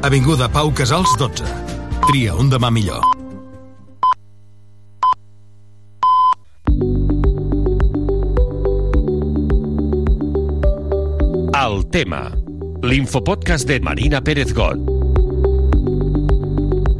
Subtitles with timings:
[0.00, 1.42] Avinguda Pau Casals 12.
[2.06, 3.02] Tria un demà millor.
[11.58, 12.28] El tema.
[12.86, 14.97] L'infopodcast de Marina Pérez Got.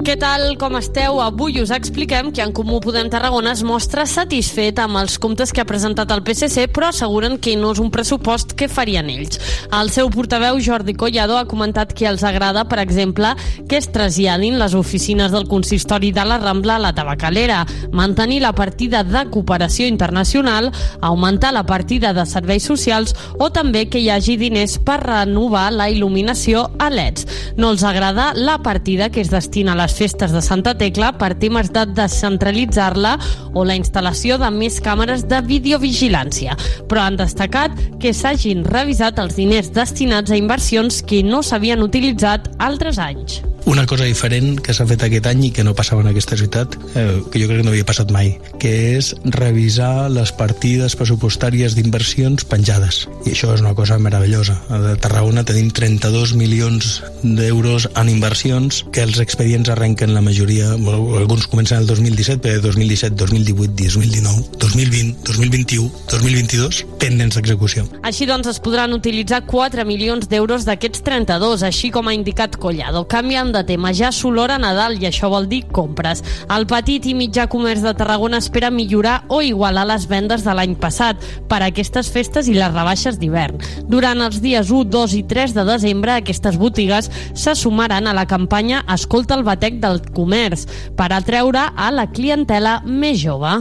[0.09, 1.19] Què tal, com esteu?
[1.21, 5.61] Avui us expliquem que en Comú Podem Tarragona es mostra satisfet amb els comptes que
[5.61, 9.37] ha presentat el PSC, però asseguren que no és un pressupost que farien ells.
[9.69, 13.35] El seu portaveu, Jordi Collado, ha comentat que els agrada, per exemple,
[13.69, 17.59] que es traslladin les oficines del consistori de la Rambla a la Tabacalera,
[17.93, 20.71] mantenir la partida de cooperació internacional,
[21.03, 25.93] augmentar la partida de serveis socials o també que hi hagi diners per renovar la
[25.93, 27.29] il·luminació a LEDs.
[27.61, 31.35] No els agrada la partida que es destina a les festes de Santa Tecla per
[31.43, 33.17] temes de descentralitzar-la
[33.55, 36.57] o la instal·lació de més càmeres de videovigilància.
[36.89, 42.51] Però han destacat que s'hagin revisat els diners destinats a inversions que no s'havien utilitzat
[42.63, 43.43] altres anys.
[43.69, 46.79] Una cosa diferent que s'ha fet aquest any i que no passava en aquesta ciutat,
[46.97, 48.31] eh, que jo crec que no havia passat mai,
[48.63, 53.03] que és revisar les partides pressupostàries d'inversions penjades.
[53.27, 54.57] I això és una cosa meravellosa.
[54.73, 61.47] A Tarragona tenim 32 milions d'euros en inversions que els expedients arrenquen la majoria, alguns
[61.47, 67.85] comencen el 2017, però 2017, 2018, 2019, 2020, 2021, 2022, pendents d'execució.
[68.03, 73.05] Així doncs es podran utilitzar 4 milions d'euros d'aquests 32, així com ha indicat Collado.
[73.09, 76.25] Canviant de tema, ja s'olora Nadal i això vol dir compres.
[76.51, 80.77] El petit i mitjà comerç de Tarragona espera millorar o igualar les vendes de l'any
[80.81, 83.63] passat per aquestes festes i les rebaixes d'hivern.
[83.89, 88.27] Durant els dies 1, 2 i 3 de desembre, aquestes botigues se sumaran a la
[88.27, 90.67] campanya Escolta el batec del comerç
[90.99, 93.57] per atreure a la clientela més jove.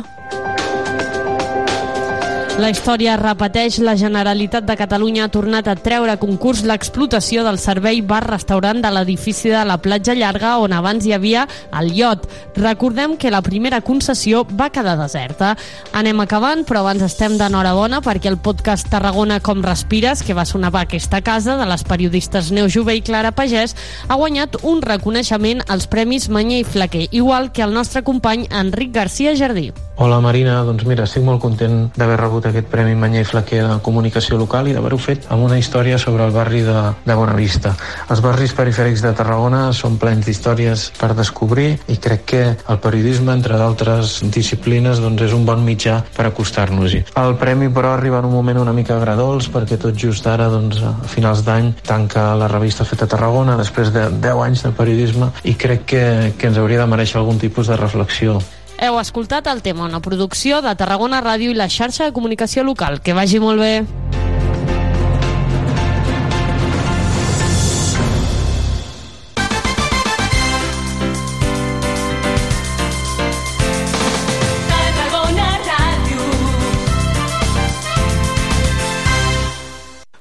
[2.57, 3.75] La història repeteix.
[3.85, 8.89] La Generalitat de Catalunya ha tornat a treure a concurs l'explotació del servei bar-restaurant de
[8.95, 11.43] l'edifici de la platja llarga on abans hi havia
[11.77, 12.25] el iot.
[12.57, 15.51] Recordem que la primera concessió va quedar deserta.
[15.93, 20.73] Anem acabant, però abans estem d'enhorabona perquè el podcast Tarragona com respires, que va sonar
[20.73, 23.77] a aquesta casa de les periodistes Neu Jove i Clara Pagès,
[24.09, 28.95] ha guanyat un reconeixement als Premis Manyer i Flaquer, igual que el nostre company Enric
[28.97, 29.69] Garcia Jardí.
[29.97, 33.77] Hola Marina, doncs mira, estic molt content d'haver rebut aquest Premi Manyer i Flaquer de
[33.85, 37.73] Comunicació Local i d'haver-ho fet amb una història sobre el barri de, de Bonavista.
[38.11, 43.33] Els barris perifèrics de Tarragona són plens d'històries per descobrir i crec que el periodisme,
[43.33, 47.03] entre d'altres disciplines, doncs és un bon mitjà per acostar-nos-hi.
[47.19, 50.81] El premi, però, arriba en un moment una mica agradols perquè tot just ara, doncs,
[50.83, 55.55] a finals d'any, tanca la revista Feta Tarragona després de 10 anys de periodisme i
[55.59, 56.05] crec que,
[56.37, 58.39] que ens hauria de mereixer algun tipus de reflexió
[58.77, 63.01] heu escoltat el tema, una producció de Tarragona Ràdio i la xarxa de comunicació local.
[63.01, 63.85] Que vagi molt bé.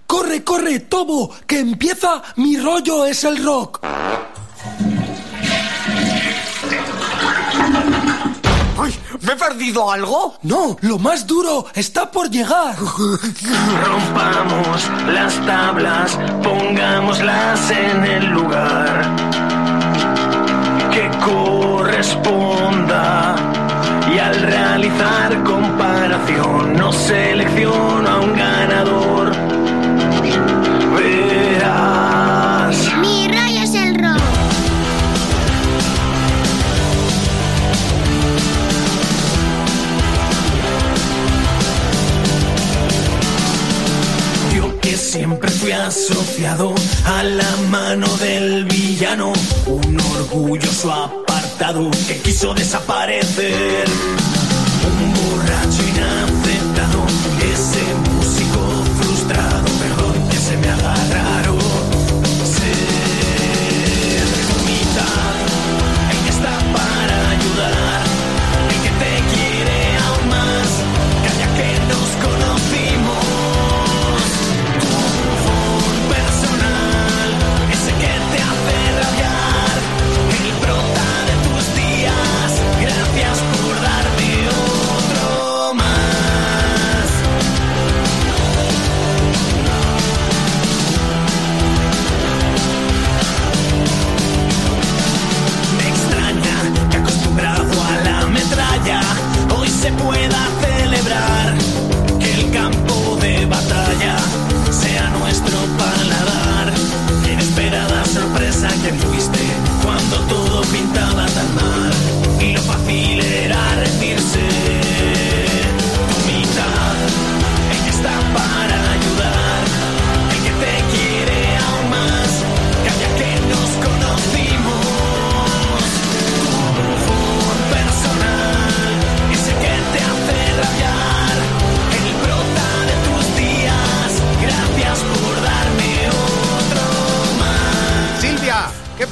[0.06, 3.80] Corre, corre, Tobo, que empieza Mi rollo es el rock.
[9.22, 10.34] ¿Me he perdido algo?
[10.42, 12.76] No, lo más duro está por llegar.
[13.86, 19.16] Rompamos las tablas, pongámoslas en el lugar
[20.92, 22.34] que corresponda.
[24.12, 29.15] Y al realizar comparación, no selecciono a un ganador.
[46.44, 49.32] A la mano del villano,
[49.66, 53.88] un orgulloso apartado que quiso desaparecer.
[54.84, 55.82] Un borracho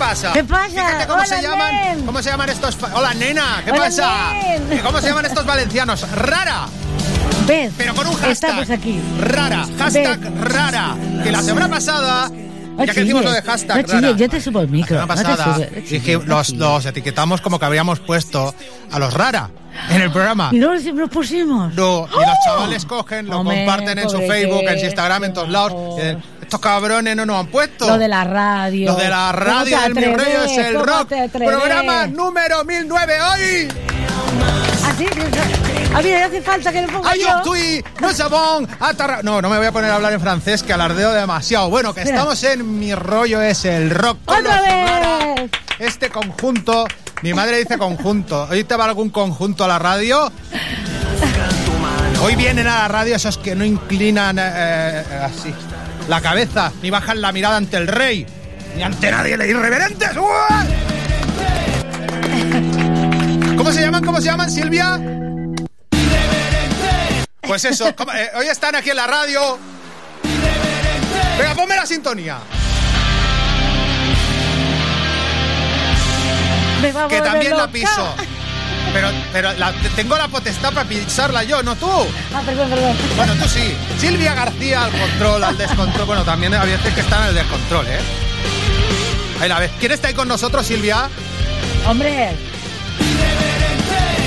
[0.09, 0.33] pasa?
[0.33, 0.67] ¿Qué pasa?
[0.69, 0.87] ¿Qué pasa?
[0.87, 1.75] Fíjate cómo Hola, se llaman.
[1.75, 2.07] nen.
[2.07, 2.79] ¿Cómo se llaman estos?
[2.95, 3.63] Hola, nena.
[3.65, 4.33] ¿Qué Hola, pasa?
[4.33, 4.79] nen.
[4.83, 6.11] ¿Cómo se llaman estos valencianos?
[6.13, 6.67] Rara.
[7.47, 7.73] ¿Ves?
[7.77, 8.31] Pero con un hashtag.
[8.63, 9.01] Estamos aquí.
[9.21, 9.67] Rara.
[9.79, 10.97] Hashtag rara.
[11.23, 12.31] Que la semana pasada.
[12.77, 14.97] No Ya que decimos lo de hashtag no chilles, yo te subo el micro.
[14.97, 18.53] La te pasada no chilles, dije, los, los etiquetamos como que habríamos puesto
[18.91, 19.49] a los rara
[19.91, 20.51] en el programa.
[20.51, 21.73] ¿Y no los pusimos?
[21.75, 25.33] No, y los chavales cogen, lo Hombre, comparten en su Facebook, en su Instagram, en
[25.33, 25.97] todos lados.
[25.97, 27.87] dicen, Estos cabrones no nos han puesto.
[27.87, 28.93] Lo de la radio.
[28.93, 31.09] Lo de la ¿Cómo radio del Mi Rollo es el ¿Cómo rock.
[31.33, 33.69] Programa número 1009 hoy.
[34.87, 35.07] Así
[35.95, 37.41] A mí me hace falta que lo ponga Ay, yo.
[37.43, 40.75] tuy, no sabón, atarra- No, no me voy a poner a hablar en francés, que
[40.75, 41.71] alardeo demasiado.
[41.71, 42.15] Bueno, que Mira.
[42.17, 44.19] estamos en Mi Rollo es el rock.
[44.27, 44.61] con ¡Otra
[45.37, 45.51] los!
[45.79, 46.87] Este conjunto,
[47.23, 48.49] mi madre dice conjunto.
[48.51, 50.31] ¿Hoy te va algún conjunto a la radio?
[52.23, 55.55] Hoy vienen a la radio esos que no inclinan eh, eh, así
[56.09, 58.27] la cabeza, ni bajan la mirada ante el rey,
[58.77, 60.11] ni ante nadie, le irreverentes.
[60.17, 60.65] ¡Uah!
[63.57, 64.05] ¿Cómo se llaman?
[64.05, 65.01] ¿Cómo se llaman, Silvia?
[67.43, 69.59] Pues eso, ¿cómo- eh, hoy están aquí en la radio.
[71.39, 72.39] Venga, ponme la sintonía.
[77.09, 78.15] Que también la piso.
[78.93, 81.91] Pero, pero la- tengo la potestad para pisarla yo, no tú.
[82.35, 82.97] Ah, perdón, perdón.
[83.17, 83.75] Bueno, tú sí.
[83.99, 86.07] Silvia García al control, al descontrol.
[86.07, 87.99] Bueno, también había que están en el descontrol, ¿eh?
[89.41, 89.71] Ahí la ves.
[89.81, 91.09] ¿Quién está ahí con nosotros, Silvia?
[91.89, 92.31] Hombre,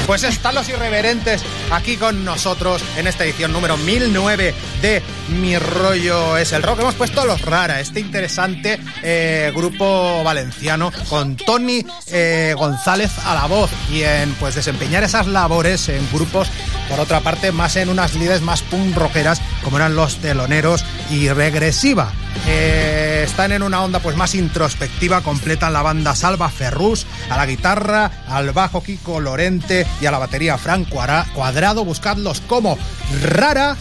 [0.05, 6.37] Pues están los irreverentes aquí con nosotros en esta edición número 1009 de Mi Rollo
[6.37, 6.79] es el Rock.
[6.79, 13.35] Hemos puesto a los Rara, este interesante eh, grupo valenciano con Tony eh, González a
[13.35, 16.47] la voz y en pues desempeñar esas labores en grupos,
[16.89, 21.29] por otra parte, más en unas líderes más punk rockeras como eran los teloneros y
[21.29, 22.11] regresiva.
[22.47, 27.45] Eh, están en una onda pues más introspectiva, completan la banda Salva Ferrus, a la
[27.45, 31.25] guitarra, al bajo Kiko Lorente y a la batería Frank Cuara-
[31.57, 31.85] Cuadrado.
[31.85, 32.77] Buscadlos como
[33.23, 33.75] Rara,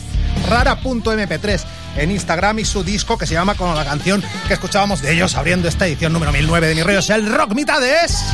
[0.49, 1.61] rara.mp3
[1.99, 5.37] en Instagram y su disco que se llama con la canción que escuchábamos de ellos
[5.37, 8.25] abriendo esta edición número 1009 de Mi Rollo es el Rock Mitades.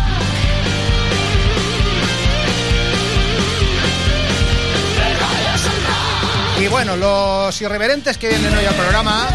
[6.60, 9.26] Y bueno, los irreverentes que vienen hoy al programa.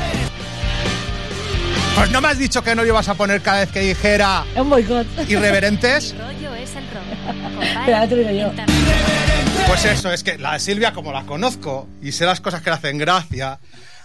[1.97, 4.45] Pues no me has dicho que no lo ibas a poner cada vez que dijera
[4.55, 5.05] un boicot.
[5.27, 6.15] irreverentes.
[6.17, 7.61] rollo es el rock.
[7.61, 9.26] Espera, te lo digo yo.
[9.67, 12.77] Pues eso, es que la Silvia, como la conozco y sé las cosas que le
[12.77, 13.59] hacen gracia,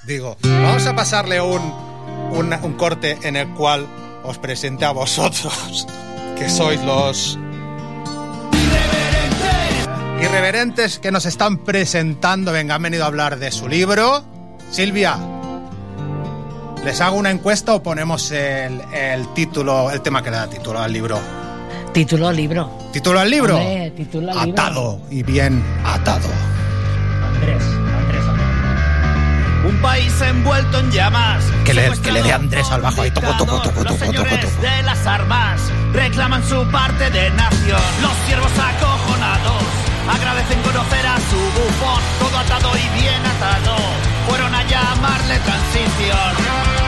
[0.06, 1.62] digo, vamos a pasarle un,
[2.32, 3.86] un, corte en el cual
[4.24, 5.86] os presente a vosotros,
[6.36, 7.38] que sois los
[10.20, 12.52] irreverentes que nos están presentando.
[12.52, 14.24] Venga, han venido a hablar de su libro.
[14.70, 15.16] Silvia,
[16.84, 20.80] ¿les hago una encuesta o ponemos el, el título, el tema que le da título
[20.80, 21.41] al libro?
[21.92, 22.70] Título libro.
[22.92, 23.56] ¿Título al libro?
[23.58, 24.62] Hombre, título al libro.
[24.62, 26.28] Atado y bien atado.
[27.34, 27.62] Andrés,
[27.98, 28.24] Andrés,
[29.68, 31.44] Un país envuelto en llamas.
[31.64, 33.98] Que le- que le dé Andrés al bajo ahí, toco, toco, toco, Los toco, toco,
[33.98, 34.62] señores toco.
[34.62, 35.60] de las armas
[35.92, 37.80] reclaman su parte de nación.
[38.00, 39.62] Los siervos acojonados
[40.08, 42.02] agradecen conocer a su bufón.
[42.20, 43.76] Todo atado y bien atado.
[44.28, 46.81] Fueron a llamarle transición.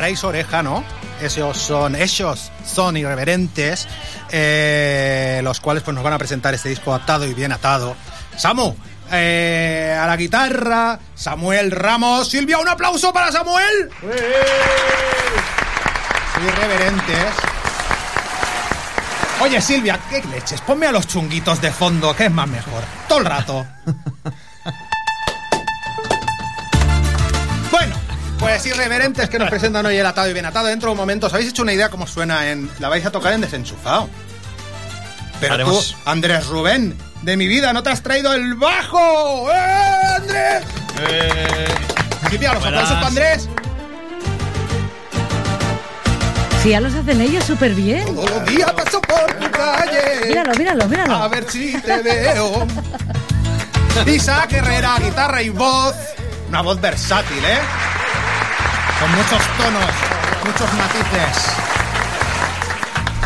[0.00, 0.82] Vale, paráis oreja, ¿no?
[1.20, 3.86] Esos son, ellos son irreverentes,
[4.30, 7.94] eh, los cuales pues nos van a presentar este disco atado y bien atado.
[8.34, 8.74] Samu,
[9.12, 12.30] eh, a la guitarra, Samuel Ramos.
[12.30, 13.90] Silvia, un aplauso para Samuel.
[16.46, 17.34] Irreverentes.
[19.42, 20.62] Oye, Silvia, ¿qué leches?
[20.62, 22.82] Ponme a los chunguitos de fondo, que es más mejor.
[23.06, 23.66] Todo el rato.
[28.50, 30.66] pues irreverentes que nos presentan hoy el atado y bien atado.
[30.66, 32.68] Dentro de un momento, ¿os habéis hecho una idea cómo suena en.
[32.80, 34.08] La vais a tocar en desenchufado.
[35.40, 35.92] Pero Haremos.
[35.92, 39.50] tú, Andrés Rubén, de mi vida, ¿no te has traído el bajo?
[39.50, 40.64] ¡Eh, Andrés!
[42.28, 42.82] Silvia, los Buenas.
[42.82, 43.48] aplausos para Andrés.
[46.62, 48.04] Si ya los hacen ellos súper bien.
[48.14, 50.26] Todos los días paso por tu calle.
[50.28, 51.14] Míralo, míralo, míralo.
[51.14, 52.66] A ver si te veo.
[54.06, 55.94] Isaac Herrera, guitarra y voz.
[56.48, 57.58] Una voz versátil, ¿eh?
[59.00, 59.90] Con muchos tonos,
[60.44, 61.52] muchos matices.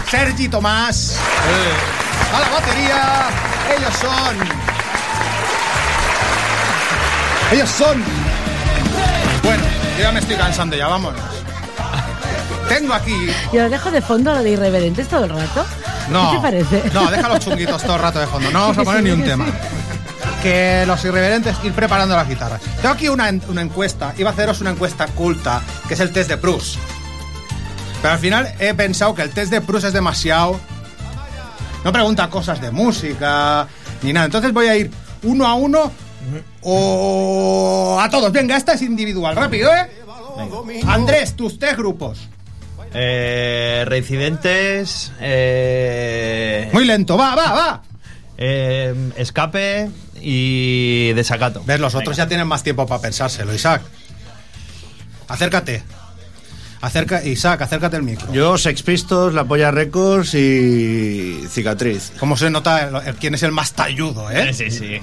[0.09, 1.17] Sergi Tomás.
[2.33, 3.29] A la batería.
[3.77, 4.37] Ellos son.
[7.53, 8.05] Ellos son.
[9.43, 9.65] Bueno,
[9.97, 11.21] yo ya me estoy cansando, ya vámonos.
[12.69, 13.31] Tengo aquí.
[13.53, 15.67] Yo lo dejo de fondo de irreverentes todo el rato.
[16.09, 16.91] No, ¿Qué te parece?
[16.93, 18.51] No, deja los chunguitos todo el rato de fondo.
[18.51, 19.47] No vamos a poner ni un tema.
[20.45, 22.61] Que los irreverentes ir preparando las guitarras.
[22.83, 24.15] Tengo aquí una, una encuesta.
[24.19, 26.77] Iba a haceros una encuesta culta, que es el test de Proust.
[28.03, 30.61] Pero al final he pensado que el test de Proust es demasiado.
[31.83, 33.67] No pregunta cosas de música
[34.03, 34.27] ni nada.
[34.27, 34.91] Entonces voy a ir
[35.23, 35.91] uno a uno
[36.61, 38.31] o a todos.
[38.31, 39.35] Venga, esta es individual.
[39.37, 39.89] Rápido, ¿eh?
[40.87, 42.19] Andrés, tus tres grupos.
[42.93, 45.11] Eh, reincidentes.
[45.21, 47.83] Eh, Muy lento, va, va, va.
[48.37, 49.89] eh, escape
[50.25, 51.63] y desacato.
[51.67, 51.79] ¿Ves?
[51.81, 53.83] Los otros ya tienen más tiempo para pensárselo, Isaac.
[55.29, 55.83] Acércate.
[56.81, 58.31] Acerca, Isaac, acércate el micro.
[58.31, 62.13] Yo, Sex Pistols, La Polla Records y Cicatriz.
[62.21, 64.53] ¿Cómo se nota el- el- quién es el más talludo, eh?
[64.53, 65.01] Sí, sí.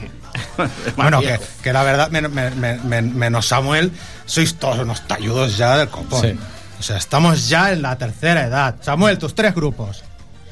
[0.95, 3.91] Bueno, que, que la verdad, men- men- men- men- menos Samuel,
[4.25, 6.21] sois todos unos talludos ya del copón.
[6.21, 6.37] Sí.
[6.79, 8.75] O sea, estamos ya en la tercera edad.
[8.81, 10.03] Samuel, tus tres grupos.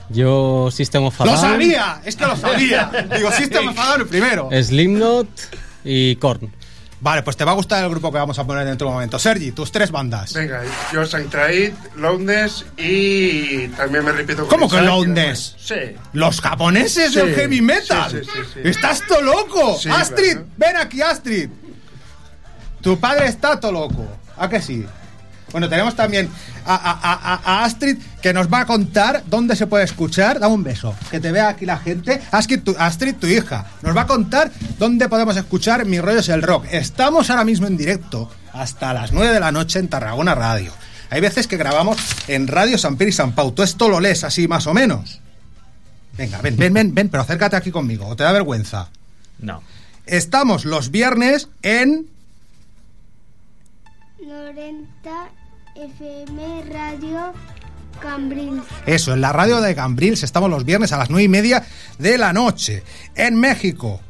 [0.10, 2.02] Yo, System of a ¡Lo sabía!
[2.04, 2.90] Es que lo sabía.
[3.16, 4.50] Digo, System of a Down primero.
[4.52, 5.28] Slipknot
[5.84, 6.52] y Korn.
[7.02, 8.94] Vale, pues te va a gustar el grupo que vamos a poner dentro de un
[8.96, 9.18] momento.
[9.20, 10.34] Sergi, tus tres bandas.
[10.34, 10.62] Venga,
[10.92, 15.56] yo Saint-Traid, Loudness y también me repito con ¿Cómo que Loudness?
[15.58, 15.76] Sí.
[16.12, 18.12] Los japoneses Sí, del heavy metal.
[18.12, 18.60] sí, sí, sí, sí.
[18.66, 19.78] Estás todo loco.
[19.80, 20.48] Sí, Astrid, claro.
[20.58, 21.50] ven aquí, Astrid.
[22.82, 24.06] Tu padre está todo loco.
[24.38, 24.86] ¿A que sí?
[25.52, 26.30] Bueno, tenemos también
[26.66, 27.00] a, a-
[27.34, 30.40] a- a Astrid que nos va a contar dónde se puede escuchar.
[30.40, 30.96] Dame un beso.
[31.10, 32.22] Que te vea aquí la gente.
[32.32, 36.30] Astrid tu, Astrid, tu hija, nos va a contar dónde podemos escuchar Mi rollo es
[36.30, 36.66] el rock.
[36.72, 40.72] Estamos ahora mismo en directo hasta las 9 de la noche en Tarragona Radio.
[41.12, 43.52] Hay veces que grabamos en Radio San Pere y San Pau.
[43.52, 45.22] ¿Tú esto lo lees así más o menos?
[46.18, 48.90] Venga, ven, ven, ven, ven, pero acércate aquí conmigo, o te da vergüenza.
[49.40, 49.64] No.
[50.06, 52.08] Estamos los viernes en
[54.22, 55.30] 90
[55.80, 57.34] FM Radio
[58.02, 58.64] Cambrils.
[58.86, 60.24] eso, en la radio de Cambrils.
[60.24, 61.66] Estamos los viernes a las nueve y media
[61.98, 62.84] de la noche.
[63.16, 64.02] En México,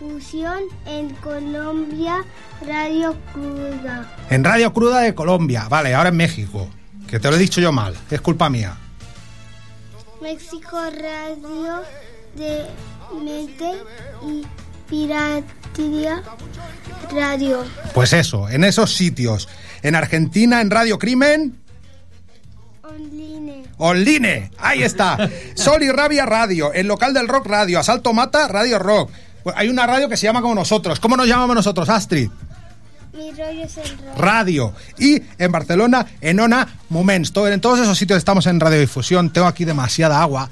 [0.00, 2.24] Radiodifusión en Colombia
[2.66, 4.16] Radio Cruda.
[4.30, 5.66] en Radio Cruda de Colombia.
[5.68, 6.68] Vale, ahora en México.
[7.08, 8.76] Que te lo he dicho yo mal, es culpa mía.
[10.20, 11.82] México Radio
[12.34, 12.64] de
[13.22, 13.70] Mente
[14.26, 14.44] y
[14.88, 16.22] Piratería
[17.12, 17.64] Radio.
[17.92, 19.48] Pues eso, en esos sitios.
[19.82, 21.58] En Argentina, en Radio Crimen,
[22.82, 23.64] Online.
[23.78, 25.30] Online, ahí está.
[25.54, 29.10] Sol y Rabia Radio, el local del rock radio, Asalto Mata Radio Rock.
[29.54, 31.00] Hay una radio que se llama como nosotros.
[31.00, 32.30] ¿Cómo nos llamamos nosotros, Astrid?
[33.12, 34.18] Mi rollo es el rock.
[34.18, 34.72] Radio.
[34.98, 37.32] Y en Barcelona, en Ona Moments.
[37.36, 39.32] En todos esos sitios estamos en radiodifusión.
[39.32, 40.48] Tengo aquí demasiada agua.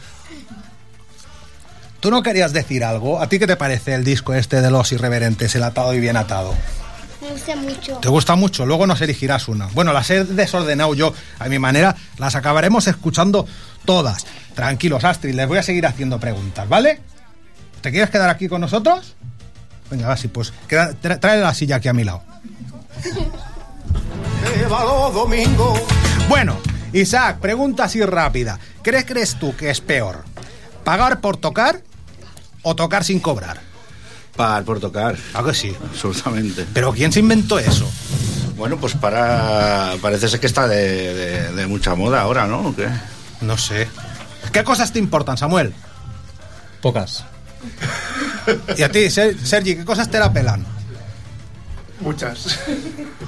[2.03, 3.23] ¿Tú no querías decir algo?
[3.23, 6.17] ¿A ti qué te parece el disco este de los irreverentes, el atado y bien
[6.17, 6.53] atado?
[7.21, 7.99] Me gusta mucho.
[7.99, 8.67] ¿Te gusta mucho?
[8.67, 9.67] Luego nos elegirás una.
[9.69, 11.95] Bueno, las he desordenado yo a mi manera.
[12.19, 13.47] Las acabaremos escuchando
[13.85, 14.27] todas.
[14.57, 16.99] Tranquilos, Astrid, les voy a seguir haciendo preguntas, ¿vale?
[17.83, 19.15] ¿Te quieres quedar aquí con nosotros?
[19.89, 22.25] Venga, va, sí, pues queda- tra- trae la silla aquí a mi lado.
[25.15, 25.75] domingo.
[26.29, 26.59] Bueno,
[26.93, 28.59] Isaac, pregunta así rápida.
[28.83, 30.25] ¿Crees, crees tú que es peor?
[30.83, 31.81] ¿Pagar por tocar
[32.63, 33.61] o tocar sin cobrar?
[34.37, 35.17] Pagar por tocar.
[35.35, 35.77] ¿A que sí?
[35.91, 36.67] Absolutamente.
[36.73, 37.91] ¿Pero quién se inventó eso?
[38.57, 39.95] Bueno, pues para.
[40.01, 42.69] Parece ser que está de, de- de mucha moda ahora, ¿no?
[42.69, 42.89] ¿O qué?
[43.41, 43.89] No sé.
[44.53, 45.75] ¿Qué cosas te importan, Samuel?
[46.81, 47.25] Pocas.
[48.77, 50.65] Y a ti, Ser- Sergi, ¿qué cosas te la pelan?
[52.01, 52.59] Muchas.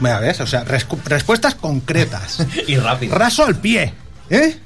[0.01, 2.39] Mira, ves, o sea, respuestas concretas.
[2.67, 3.15] Y rápido.
[3.15, 3.95] Raso al pie,
[4.31, 4.59] ¿eh?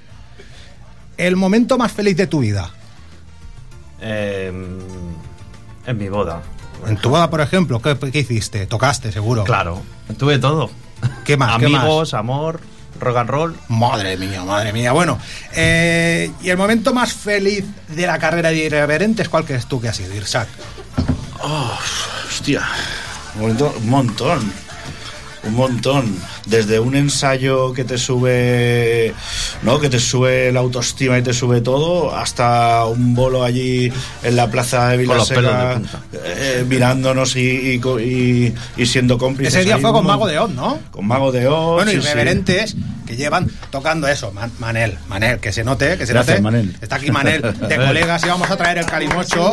[1.16, 2.70] El momento más feliz de tu vida.
[4.00, 4.48] Eh,
[5.86, 6.42] en mi boda.
[6.86, 8.66] En tu boda, por ejemplo, ¿qué, qué hiciste?
[8.66, 9.44] Tocaste, seguro.
[9.44, 9.82] Claro.
[10.16, 10.70] Tuve todo.
[11.24, 11.58] ¿Qué más?
[11.58, 11.82] ¿Qué más?
[11.82, 12.60] Amigos, amor,
[13.00, 13.56] rock and roll.
[13.68, 14.92] Madre mía, madre mía.
[14.92, 15.18] Bueno,
[15.54, 19.88] eh, y el momento más feliz de la carrera de Irreverentes, ¿cuál crees tú que
[19.88, 20.48] ha sido, Irsak?
[21.42, 21.78] Oh,
[22.28, 22.62] hostia.
[23.34, 24.52] Un momento- un montón.
[25.48, 26.16] Un montón.
[26.46, 29.12] Desde un ensayo que te sube,
[29.62, 29.78] ¿no?
[29.80, 34.50] Que te sube la autoestima y te sube todo, hasta un bolo allí en la
[34.50, 35.80] plaza de Vilaseca,
[36.12, 39.54] eh, mirándonos y, y co- y- y siendo cómplices.
[39.54, 40.78] Ese día ahí fue con Mago de Oz, ¿no?
[40.90, 41.74] Con Mago de Oz.
[41.74, 42.02] Bueno, sí, sí.
[42.04, 42.76] irreverentes
[43.06, 44.32] que llevan tocando eso.
[44.32, 46.56] Man- Manel, Manel, que se note, que se Gracias, note.
[46.56, 46.76] Manel.
[46.80, 49.52] Está aquí Manel de colegas y vamos a traer el calimocho.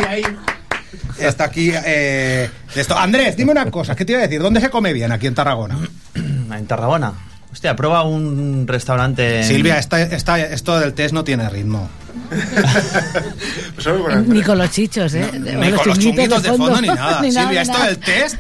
[1.20, 2.98] Está aquí eh, esto.
[2.98, 4.42] Andrés, dime una cosa, ¿qué te iba a decir?
[4.42, 5.78] ¿Dónde se come bien aquí en Tarragona?
[6.16, 7.14] En Tarragona.
[7.52, 9.40] Hostia, prueba un restaurante.
[9.40, 11.90] en- Silvia, esta, esta- esto del test no tiene ritmo.
[14.28, 15.30] Ni con los chichos, ¿eh?
[15.34, 17.22] Ni con los chunguitos de fondo ni nada.
[17.32, 18.36] Silvia, esto del test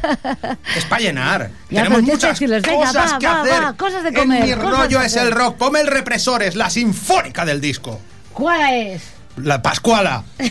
[0.75, 1.50] es para llenar.
[1.70, 3.64] Ya, Tenemos muchas decirles, venga, cosas va, que va, hacer.
[3.64, 5.56] va, cosas de comer, En mi cosas rollo es el rock.
[5.58, 8.00] Ponme el represores, la sinfónica del disco.
[8.34, 9.02] ¿Cuál es?
[9.38, 10.24] La Pascuala.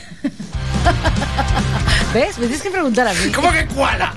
[2.14, 2.38] ¿Ves?
[2.38, 3.32] Me tienes que preguntar a mí.
[3.32, 4.14] ¿Cómo que cuala?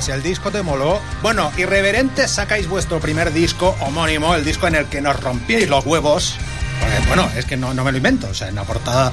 [0.00, 0.98] Andrés, el disco te moló.
[1.22, 5.84] Bueno, irreverentes, sacáis vuestro primer disco homónimo, el disco en el que nos rompíais los
[5.84, 6.36] huevos.
[6.80, 8.28] Porque, bueno, es que no, me lo invento.
[8.30, 9.12] O sea, en la portada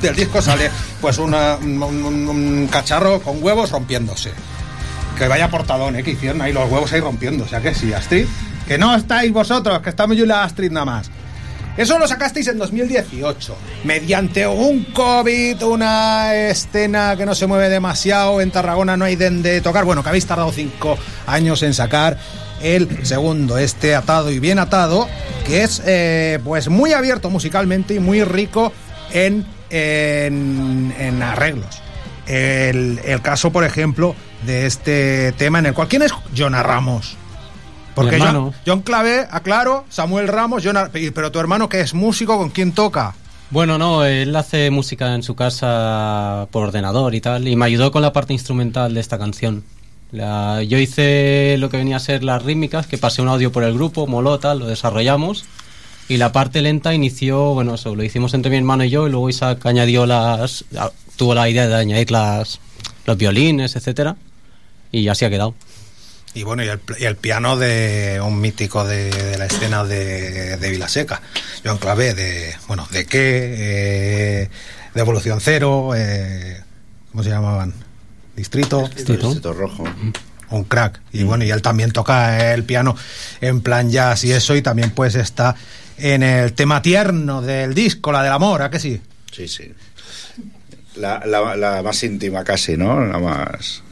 [0.00, 0.70] del disco sale
[1.00, 4.32] pues un, cacharro con huevos rompiéndose.
[5.16, 6.04] Que vaya portadón, ¿eh?
[6.04, 7.44] Que hicieron ahí los huevos ahí rompiendo.
[7.44, 8.26] O sea que sí, Astrid.
[8.68, 11.10] Que no estáis vosotros, que estamos yo y la Astrid nada más.
[11.78, 18.40] Eso lo sacasteis en 2018, mediante un COVID, una escena que no se mueve demasiado,
[18.40, 22.18] en Tarragona no hay donde tocar, bueno, que habéis tardado cinco años en sacar
[22.60, 25.08] el segundo, este atado y bien atado,
[25.46, 28.72] que es eh, pues muy abierto musicalmente y muy rico
[29.12, 31.80] en, en, en arreglos.
[32.26, 37.16] El, el caso, por ejemplo, de este tema en el cual, ¿quién es Jonah Ramos?
[38.02, 38.52] Porque John.
[38.66, 40.76] John Clavé, aclaro, Samuel Ramos, John,
[41.14, 43.14] pero tu hermano que es músico, ¿con quién toca?
[43.50, 47.90] Bueno, no, él hace música en su casa por ordenador y tal, y me ayudó
[47.90, 49.64] con la parte instrumental de esta canción.
[50.12, 53.64] La- yo hice lo que venía a ser las rítmicas, que pasé un audio por
[53.64, 55.44] el grupo, moló tal, lo desarrollamos,
[56.08, 59.10] y la parte lenta inició, bueno, eso, lo hicimos entre mi hermano y yo, y
[59.10, 60.64] luego Isaac añadió las,
[61.16, 62.60] tuvo la idea de añadir las,
[63.06, 64.16] los violines, etcétera,
[64.92, 65.54] y así ha quedado.
[66.38, 70.56] Y bueno, y el, y el piano de un mítico de, de la escena de,
[70.56, 71.20] de Vilaseca,
[71.64, 74.50] John Clavé, de, bueno, de qué, eh,
[74.94, 76.62] de Evolución Cero, eh,
[77.10, 77.74] ¿cómo se llamaban?
[78.36, 78.88] Distrito.
[78.94, 79.82] Distrito Rojo.
[80.50, 81.00] Un crack.
[81.12, 82.94] Y bueno, y él también toca el piano
[83.40, 85.56] en plan jazz y eso, y también pues está
[85.96, 89.00] en el tema tierno del disco, la del amor, ¿a que sí?
[89.32, 89.74] Sí, sí.
[90.94, 93.04] La, la- la más íntima casi, ¿no?
[93.04, 93.82] La más...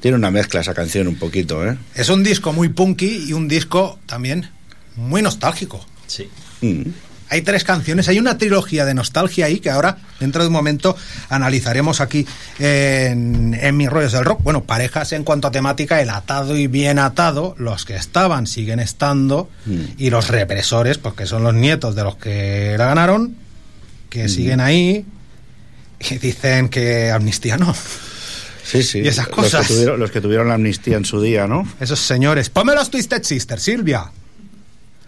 [0.00, 1.76] Tiene una mezcla esa canción un poquito, ¿eh?
[1.94, 4.50] Es un disco muy punky y un disco también
[4.96, 5.84] muy nostálgico.
[6.06, 6.28] Sí.
[6.60, 6.90] Mm.
[7.32, 10.96] Hay tres canciones, hay una trilogía de nostalgia ahí que ahora, dentro de un momento,
[11.28, 12.26] analizaremos aquí
[12.58, 14.42] en, en Mis Rollos del Rock.
[14.42, 18.80] Bueno, parejas en cuanto a temática, el atado y bien atado, los que estaban siguen
[18.80, 19.48] estando,
[19.96, 23.36] y los represores, porque son los nietos de los que la ganaron,
[24.08, 25.06] que siguen ahí
[26.00, 27.72] y dicen que amnistía no.
[28.70, 29.00] Sí, sí.
[29.00, 29.66] Y esas Los cosas.
[29.66, 31.66] que, tuvieron, los que tuvieron la amnistía en su día, ¿no?
[31.80, 32.50] Esos señores.
[32.50, 34.10] Ponme los Twisted Sisters, Silvia.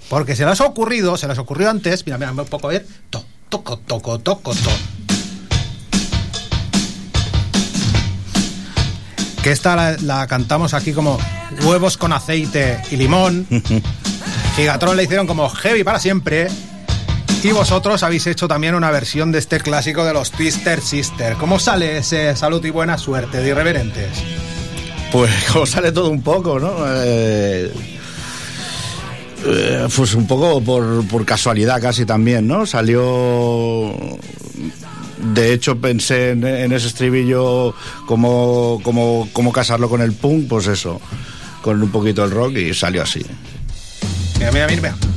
[0.09, 2.05] Porque se les ha ocurrido, se les ocurrió antes.
[2.05, 2.87] Mira, mira, un poco a ver.
[3.11, 4.71] To, toco, toco, toco, to.
[9.43, 11.19] Que esta la, la cantamos aquí como
[11.65, 13.47] huevos con aceite y limón.
[14.57, 16.49] Gigatron le hicieron como heavy para siempre.
[17.45, 21.35] Y vosotros habéis hecho también una versión de este clásico de los Twister Sister.
[21.35, 24.23] ¿Cómo sale ese salud y buena suerte de irreverentes?
[25.11, 26.73] Pues como sale todo un poco, ¿no?
[26.87, 27.73] Eh,
[29.45, 32.65] eh, pues un poco por, por casualidad casi también, ¿no?
[32.65, 33.93] Salió...
[35.35, 37.75] De hecho pensé en, en ese estribillo
[38.07, 41.01] como, como, como casarlo con el punk, pues eso,
[41.61, 43.25] con un poquito el rock y salió así.
[44.39, 45.12] Mira, mira, mira.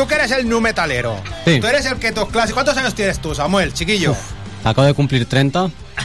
[0.00, 1.20] Tú que eres el nu metalero.
[1.44, 1.60] Sí.
[1.60, 2.54] Tú eres el que tus clásicos.
[2.54, 4.16] ¿Cuántos años tienes tú, Samuel, chiquillo?
[4.64, 5.60] Acabo de cumplir 30.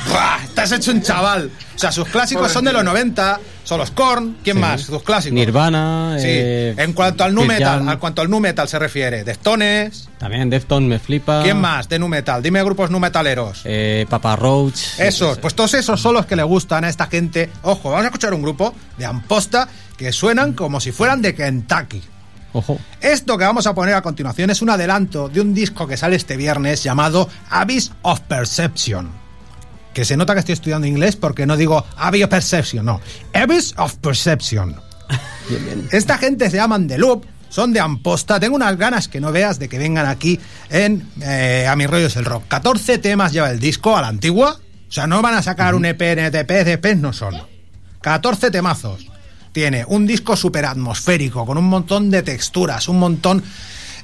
[0.09, 0.43] ¡Buah!
[0.43, 1.49] Estás hecho un chaval.
[1.75, 4.37] O sea, sus clásicos son de los 90, son los Korn.
[4.43, 4.61] ¿Quién Sí.
[4.61, 4.81] más?
[4.81, 5.33] Sus clásicos.
[5.35, 6.15] Nirvana.
[6.19, 6.25] Sí.
[6.27, 10.09] eh, en cuanto al nu metal, al cuanto al nu metal se refiere, Deftones.
[10.17, 11.41] También Defton me flipa.
[11.43, 12.41] ¿Quién más de nu metal?
[12.43, 13.61] Dime grupos nu metaleros.
[13.63, 14.99] Eh, Papa Roach.
[14.99, 17.49] Esos, pues todos esos son los que le gustan a esta gente.
[17.61, 22.01] Ojo, vamos a escuchar un grupo de Amposta que suenan como si fueran de Kentucky.
[22.55, 22.79] Ojo.
[23.01, 26.15] Esto que vamos a poner a continuación es un adelanto de un disco que sale
[26.15, 29.11] este viernes llamado Abyss of Perception.
[29.93, 33.01] Que se nota que estoy estudiando inglés porque no digo Abyss of Perception, no.
[33.33, 34.73] Abyss of Perception.
[35.91, 38.39] Esta gente se llaman The Loop, son de Amposta.
[38.39, 40.39] Tengo unas ganas que no veas de que vengan aquí
[40.69, 42.45] en eh, A mis rollos el rock.
[42.47, 44.61] 14 temas lleva el disco a la antigua.
[44.87, 47.35] O sea, no van a sacar un EP, NTP, EPs no son.
[47.99, 49.07] 14 temazos.
[49.55, 53.41] Tiene un disco súper atmosférico, con un montón de texturas, un montón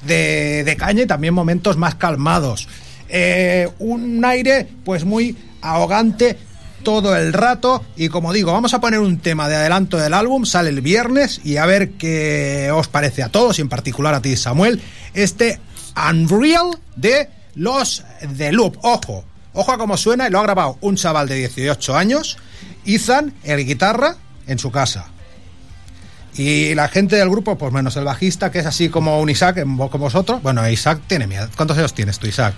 [0.01, 2.69] de, caña y también momentos más calmados.
[3.09, 6.37] Eh, un aire, pues muy ahogante
[6.83, 7.83] todo el rato.
[7.97, 11.41] Y como digo, vamos a poner un tema de adelanto del álbum, sale el viernes
[11.43, 14.81] y a ver qué os parece a todos y en particular a ti, Samuel,
[15.13, 15.59] este
[15.97, 18.05] Unreal de los
[18.37, 18.77] The Loop.
[18.83, 22.37] Ojo, ojo a cómo suena y lo ha grabado un chaval de 18 años,
[22.85, 24.15] Ethan, el guitarra,
[24.47, 25.10] en su casa.
[26.37, 29.63] Y la gente del grupo, pues menos el bajista, que es así como un Isaac,
[29.63, 30.41] como vosotros.
[30.41, 31.49] Bueno, Isaac tiene miedo.
[31.55, 32.53] ¿Cuántos años tienes tú, Isaac?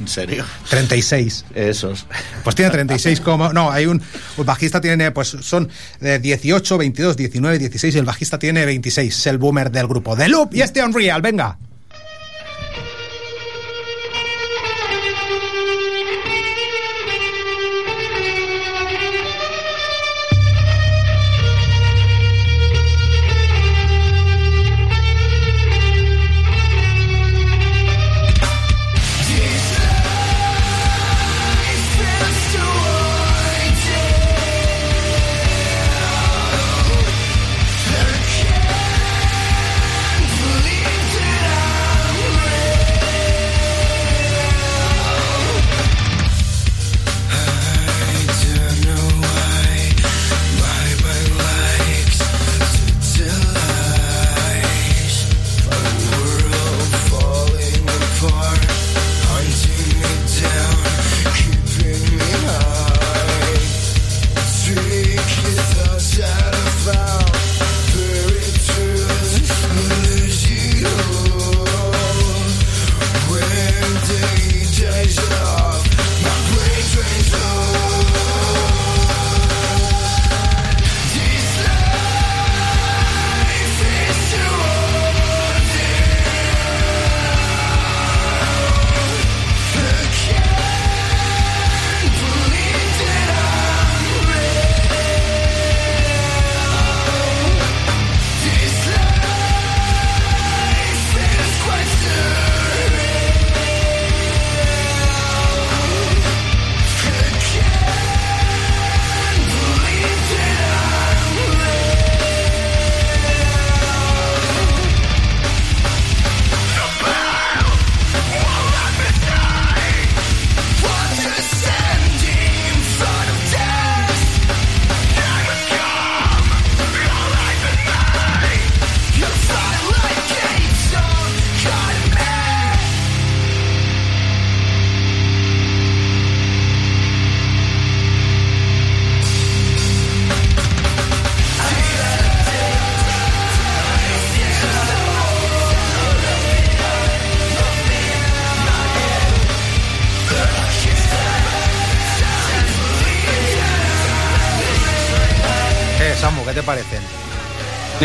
[0.00, 0.44] ¿En serio?
[0.68, 1.44] 36.
[1.54, 2.06] Esos.
[2.42, 3.52] Pues tiene 36 como...
[3.52, 4.02] No, hay un...
[4.36, 5.68] El bajista tiene, pues son
[6.00, 9.16] de 18, 22, 19, 16 y el bajista tiene 26.
[9.16, 10.16] Es el boomer del grupo.
[10.16, 11.58] The Loop y este Unreal, venga.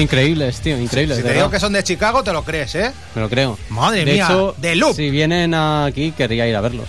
[0.01, 1.17] Increíbles, tío, increíbles.
[1.17, 2.91] Si te digo que son de Chicago, te lo crees, ¿eh?
[3.15, 3.57] Me lo creo.
[3.69, 4.95] Madre de mía, hecho, de Loop.
[4.95, 6.87] Si vienen aquí, querría ir a verlos.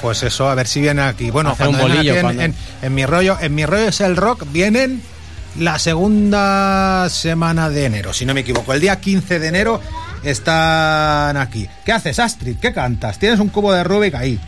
[0.00, 1.30] Pues eso, a ver si vienen aquí.
[1.30, 3.64] Bueno, Hacer un cuando vengan bolillo, aquí en, cuando- en- en mi rollo, en mi
[3.66, 5.00] rollo es el rock, vienen
[5.58, 8.72] la segunda semana de enero, si no me equivoco.
[8.72, 9.80] El día 15 de enero
[10.24, 11.68] están aquí.
[11.84, 12.56] ¿Qué haces, Astrid?
[12.56, 13.18] ¿Qué cantas?
[13.18, 14.40] Tienes un cubo de Rubik ahí.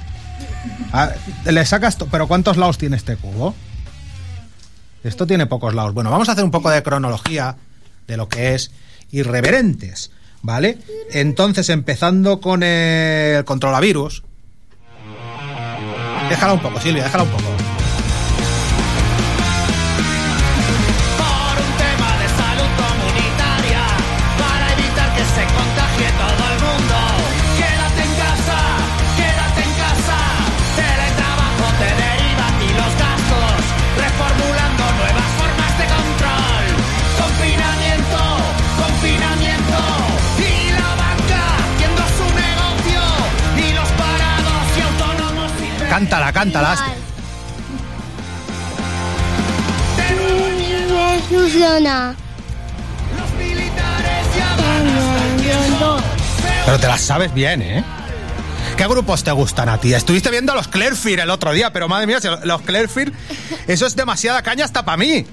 [0.92, 1.10] Ah,
[1.44, 3.54] le sacas, pero ¿cuántos lados tiene este cubo?
[5.04, 5.92] Esto tiene pocos lados.
[5.92, 7.54] Bueno, vamos a hacer un poco de cronología
[8.06, 8.70] de lo que es
[9.10, 10.10] irreverentes,
[10.42, 10.78] ¿vale?
[11.10, 14.22] Entonces, empezando con el controlavirus.
[16.28, 17.53] Déjala un poco, Silvia, déjala un poco.
[51.28, 52.14] Funciona.
[56.64, 57.84] Pero te las sabes bien, ¿eh?
[58.76, 59.94] ¿Qué grupos te gustan a ti?
[59.94, 63.14] Estuviste viendo a los Clearfield el otro día, pero madre mía, los Clearfield,
[63.66, 65.26] eso es demasiada caña hasta para mí.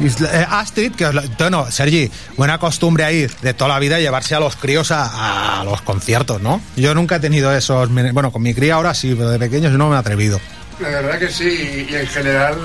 [0.00, 1.06] Eh, Astrid, que
[1.38, 5.64] bueno, Sergi, buena costumbre ahí de toda la vida llevarse a los críos a, a
[5.64, 6.60] los conciertos, ¿no?
[6.76, 9.88] Yo nunca he tenido esos, bueno, con mi cría ahora sí, pero de pequeños no
[9.88, 10.40] me he atrevido.
[10.80, 12.56] La verdad que sí, y en general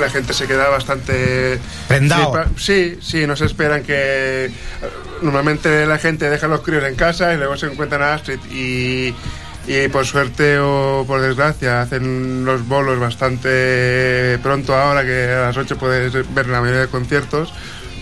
[0.00, 1.60] la, gente se queda bastante...
[1.86, 2.46] Prendado.
[2.56, 4.46] Sí, sí, no se esperan que...
[4.46, 4.50] eh,
[5.22, 8.40] Normalmente la gente deja a los críos en casa y luego se encuentran a Astrid
[8.50, 9.14] y,
[9.66, 15.56] y por suerte o por desgracia hacen los bolos bastante pronto ahora que a las
[15.56, 17.52] 8 puedes ver la mayoría de conciertos,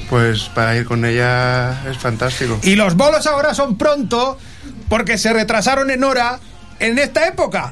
[0.08, 2.58] pues para ir con ella es fantástico.
[2.62, 4.38] Y los bolos ahora son pronto
[4.88, 6.38] porque se retrasaron en hora
[6.78, 7.70] en esta época.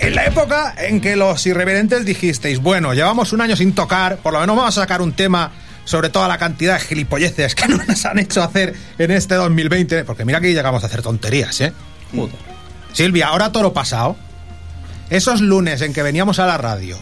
[0.00, 4.32] En la época en que los irreverentes dijisteis, bueno, llevamos un año sin tocar, por
[4.32, 5.52] lo menos vamos a sacar un tema
[5.84, 10.24] sobre toda la cantidad de gilipolleces que nos han hecho hacer en este 2020, porque
[10.24, 11.72] mira que llegamos a hacer tonterías, ¿eh?
[12.96, 14.16] Silvia, ahora toro pasado,
[15.10, 16.96] esos lunes en que veníamos a la radio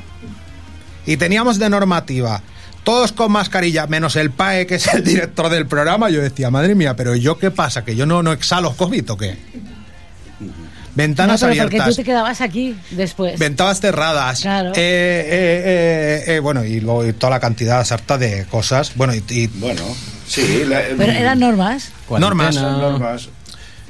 [1.06, 2.42] y teníamos de normativa
[2.82, 6.74] todos con mascarilla, menos el PAE, que es el director del programa, yo decía, madre
[6.74, 7.84] mía, pero ¿yo qué pasa?
[7.84, 9.38] ¿Que yo no, no exhalo COVID o qué?
[10.96, 11.88] Ventanas No, pero porque abiertas.
[11.96, 13.38] tú te quedabas aquí después.
[13.38, 14.40] Ventanas cerradas.
[14.42, 14.70] Claro.
[14.70, 18.92] Eh, eh, eh, eh, bueno, y luego y toda la cantidad sarta de cosas.
[18.96, 19.46] Bueno, y.
[19.46, 19.82] bueno,
[20.28, 20.64] sí.
[20.66, 21.90] la- Pero eran normas.
[22.10, 22.54] Normas.
[22.56, 23.28] Normas.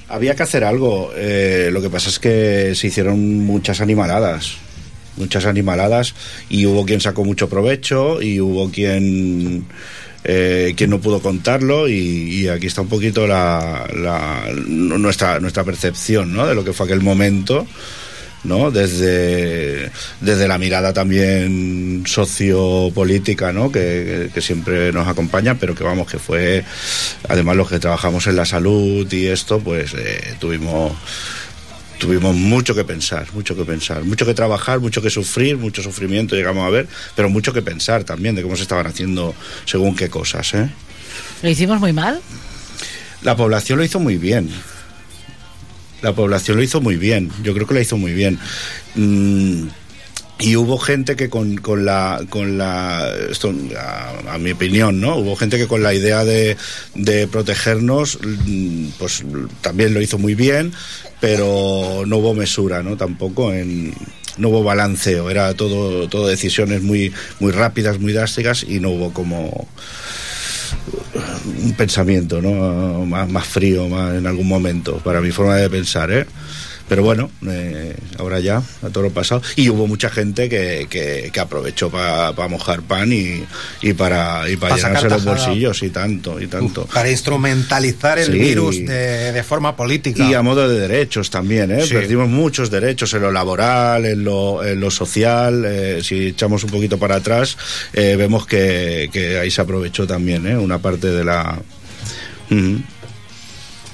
[0.08, 1.12] Había que hacer algo.
[1.14, 4.56] eh, lo que pasa es que se hicieron muchas animaladas.
[5.16, 6.14] Muchas animaladas.
[6.48, 8.20] Y hubo quien sacó mucho provecho.
[8.22, 9.64] Y hubo quien.
[10.24, 15.64] eh, quien no pudo contarlo y, y aquí está un poquito la, la- nuestra nuestra
[15.64, 16.46] percepción ¿no?
[16.46, 17.66] de lo que fue aquel momento
[18.44, 18.70] ¿no?
[18.70, 23.72] Desde, desde la mirada también sociopolítica, ¿no?
[23.72, 26.64] Que, que- que siempre nos acompaña, pero que vamos, que fue,
[27.28, 30.92] además los que trabajamos en la salud y esto, pues eh, tuvimos
[31.98, 36.34] tuvimos mucho que pensar, mucho que pensar, mucho que trabajar, mucho que sufrir, mucho sufrimiento
[36.36, 40.10] llegamos a ver, pero mucho que pensar también de cómo se estaban haciendo según qué
[40.10, 40.68] cosas, ¿eh?
[41.42, 42.20] Lo hicimos muy mal.
[43.22, 44.50] La población lo hizo muy bien.
[46.04, 47.30] La población lo hizo muy bien.
[47.42, 48.38] Yo creo que lo hizo muy bien.
[48.94, 49.68] Mm,
[50.38, 53.54] y hubo gente que con, con la con la esto
[54.28, 56.58] a, mi opinión no hubo gente que con la idea de,
[56.94, 59.24] de protegernos mm, pues
[59.62, 60.72] también lo hizo muy bien
[61.20, 63.94] pero no hubo mesura no tampoco en
[64.36, 69.14] no hubo balanceo era todo todo decisiones muy muy rápidas muy drásticas y no hubo
[69.14, 69.68] como
[71.62, 73.04] un pensamiento ¿no?
[73.06, 76.26] más, más frío más en algún momento para mi forma de pensar ¿eh?
[76.88, 81.30] Pero bueno eh, ahora ya a todo lo pasado y hubo mucha gente que, que,
[81.32, 83.44] que aprovechó para mojar pan y,
[83.82, 88.26] y para y para Pa' llenarse los bolsillos y tanto y tanto Para instrumentalizar el
[88.26, 88.38] Sí.
[88.38, 90.24] virus de, de forma política.
[90.28, 91.86] y a modo de derechos también, ¿eh?
[91.86, 91.94] Sí.
[91.94, 95.64] Perdimos muchos derechos en lo laboral, en lo, en lo social.
[95.66, 97.56] eh, si echamos un poquito para atrás,
[97.92, 100.56] eh, vemos que, que ahí se aprovechó también, ¿eh?
[100.56, 101.58] Una parte de la.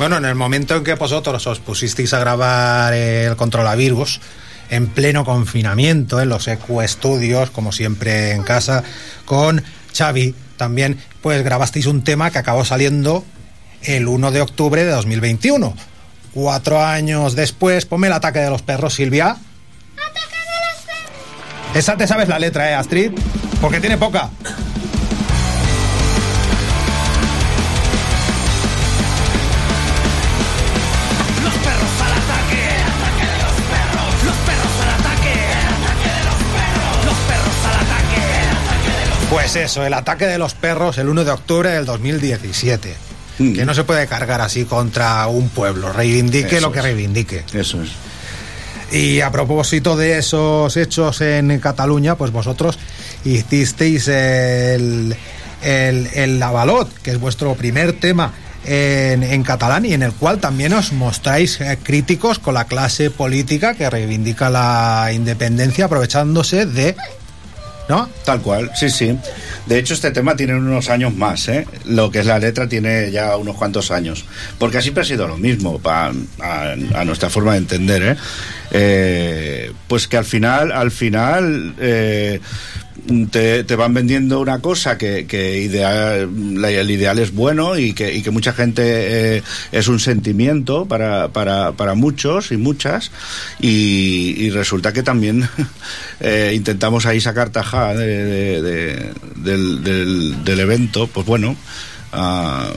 [0.00, 4.22] Bueno, en el momento en que vosotros os pusisteis a grabar el controlavirus,
[4.70, 8.82] en pleno confinamiento, en los EQ Studios, como siempre en casa,
[9.26, 9.62] con
[9.94, 13.26] Xavi también, pues grabasteis un tema que acabó saliendo
[13.82, 15.74] el 1 de octubre de 2021.
[16.32, 19.26] Cuatro años después, ponme el ataque de los perros, Silvia.
[19.26, 21.76] ¡Ataque de los perros!
[21.76, 23.12] Esa te sabes la letra, ¿eh, Astrid?
[23.60, 24.30] Porque tiene poca.
[39.52, 42.94] Pues eso, el ataque de los perros el 1 de octubre del 2017.
[43.36, 45.92] Que no se puede cargar así contra un pueblo.
[45.92, 46.84] Reivindique Eso lo que es.
[46.84, 47.42] reivindique.
[47.52, 47.90] Eso es.
[48.92, 52.78] Y a propósito de esos hechos en Cataluña, pues vosotros
[53.24, 55.16] hicisteis el,
[55.64, 58.32] el, el Avalot, que es vuestro primer tema
[58.64, 63.10] en, en catalán y en el cual también os mostráis eh, críticos con la clase
[63.10, 66.94] política que reivindica la independencia aprovechándose de...
[67.90, 68.08] ¿No?
[68.24, 69.18] Tal cual, sí, sí.
[69.66, 71.66] De hecho, este tema tiene unos años más, ¿eh?
[71.86, 74.24] Lo que es la letra tiene ya unos cuantos años.
[74.60, 78.16] Porque siempre ha sido lo mismo, pa- a, nuestra forma de entender, ¿eh?
[78.70, 82.40] Eh, pues que al final, al final, eh,
[83.30, 86.28] te, te van vendiendo una cosa que, que ideal,
[86.64, 88.82] el ideal es bueno y que, y que mucha gente
[89.38, 93.10] eh, es un sentimiento para, para, para muchos y muchas.
[93.60, 95.48] Y, resulta que también
[96.20, 101.56] eh, intentamos ahí sacar tajada de- del, del- del evento, pues bueno,
[102.12, 102.70] ah,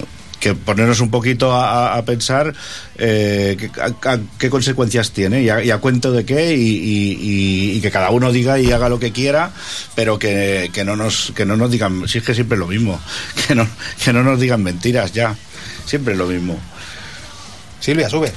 [0.44, 2.54] que ponernos un poquito a, a- pensar
[2.98, 3.56] eh,
[4.04, 8.60] a- qué consecuencias tiene y a, cuento de qué y- y que cada uno diga
[8.60, 9.52] y haga lo que quiera
[9.96, 12.68] pero que, que no nos que no nos digan si es que siempre es lo
[12.68, 13.00] mismo
[13.48, 13.66] que no
[14.04, 15.34] que no nos digan mentiras ya
[15.86, 16.60] siempre es lo mismo.
[17.80, 18.32] Silvia sube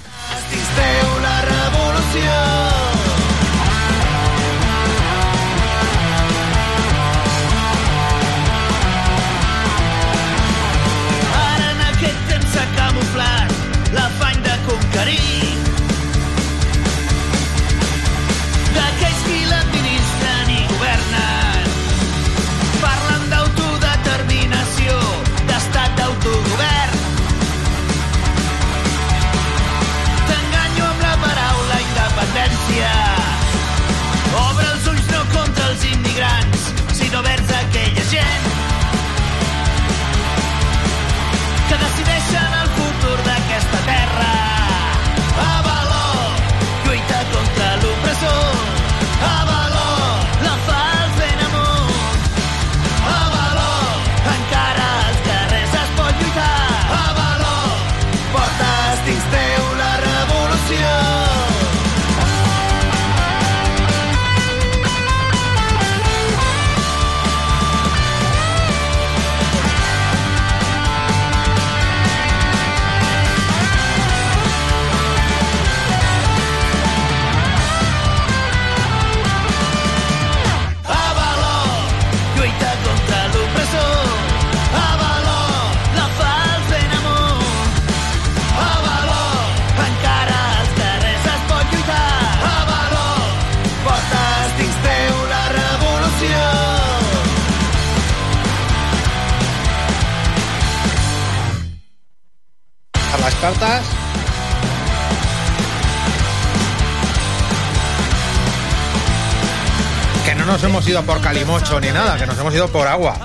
[111.81, 113.19] ni nada, que nos hemos ido por agua.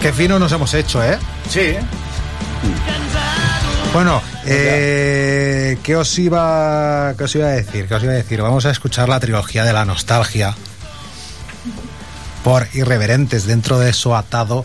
[0.00, 1.18] Qué fino nos hemos hecho, ¿eh?
[1.48, 1.76] Sí.
[3.92, 7.86] Bueno, eh, ¿qué, os iba, ¿qué os iba a decir?
[7.86, 8.40] ¿Qué os iba a decir?
[8.40, 10.54] Vamos a escuchar la trilogía de la nostalgia
[12.42, 14.64] por irreverentes dentro de eso atado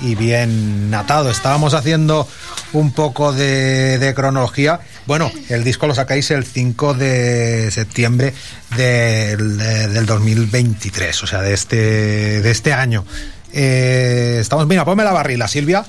[0.00, 1.30] y bien atado.
[1.30, 2.26] Estábamos haciendo
[2.74, 4.80] un poco de, de cronología.
[5.06, 8.34] Bueno, el disco lo sacáis el 5 de septiembre
[8.76, 11.76] del, de- del 2023, o sea, de este,
[12.42, 13.04] de este año.
[13.52, 15.84] Eh, estamos, mira, ponme la barrila, Silvia.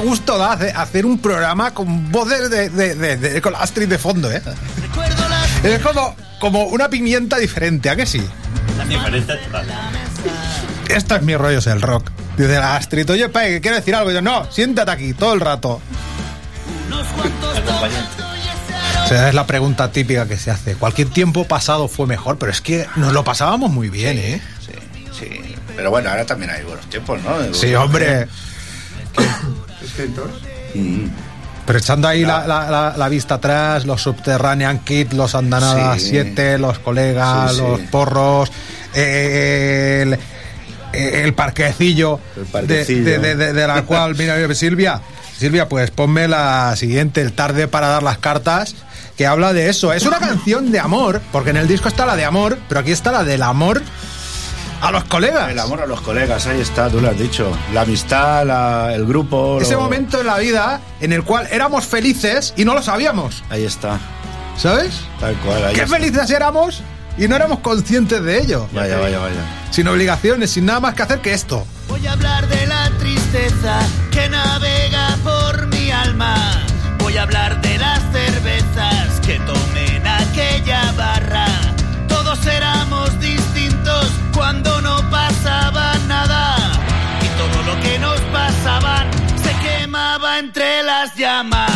[0.00, 3.88] Qué gusto da hace- hacer un programa con voces de, de, de- de- con Astrid
[3.88, 4.40] de fondo, ¿eh?
[5.64, 8.22] Es como, como una pimienta diferente, ¿a que sí?
[8.88, 9.66] Diferente total.
[10.88, 12.12] Esto es mi rollo, es el rock.
[12.36, 14.12] Dice la Astrid, oye, Pai, que quiero decir algo.
[14.12, 15.80] Y yo, no, siéntate aquí todo el rato.
[19.04, 20.76] O sea, es la pregunta típica que se hace.
[20.76, 24.40] Cualquier tiempo pasado fue mejor, pero es que nos lo pasábamos muy bien, ¿eh?
[24.64, 24.72] Sí,
[25.18, 25.56] sí.
[25.74, 27.52] Pero bueno, ahora también hay buenos tiempos, ¿no?
[27.52, 28.28] Sí, hombre.
[31.66, 36.08] Pero echando ahí la, la- la- la vista atrás, los Subterranean Kid, los Andanada Sí.
[36.10, 37.62] 7, los colegas, Sí, sí.
[37.62, 38.50] los porros,
[38.94, 40.14] el,
[40.94, 43.04] eh, el parquecillo, El parquecillo.
[43.04, 45.00] De, de- de- de la cual, mira, mira, Silvia,
[45.38, 48.74] Silvia, pues ponme la siguiente, el tarde para dar las cartas,
[49.18, 49.92] que habla de eso.
[49.92, 52.92] Es una canción de amor, porque en el disco está la de amor, pero aquí
[52.92, 53.82] está la del amor
[54.80, 55.50] a los colegas.
[55.50, 57.50] El amor a los colegas, ahí está, tú lo has dicho.
[57.72, 59.58] La amistad, la- el grupo.
[59.60, 63.42] Ese lo- momento en la vida en el cual éramos felices y no lo sabíamos,
[63.50, 63.98] Ahí está,
[64.56, 65.00] ¿sabes?
[65.20, 65.64] tal cual.
[65.66, 65.96] Ahí Qué está.
[65.96, 66.82] felices éramos
[67.16, 68.68] y no éramos conscientes de ello.
[68.72, 69.40] Vaya, vaya, vaya.
[69.70, 71.66] Sin obligaciones, sin nada más que hacer que esto.
[71.88, 73.80] Voy a hablar de la tristeza
[74.12, 76.36] que navega por mi alma.
[77.00, 81.46] Voy a hablar de las cervezas que tomé en aquella barra.
[85.38, 86.56] Pasaba nada.
[87.22, 89.06] Y todo lo que nos pasaban
[89.42, 91.70] se quemaba entre las llamas.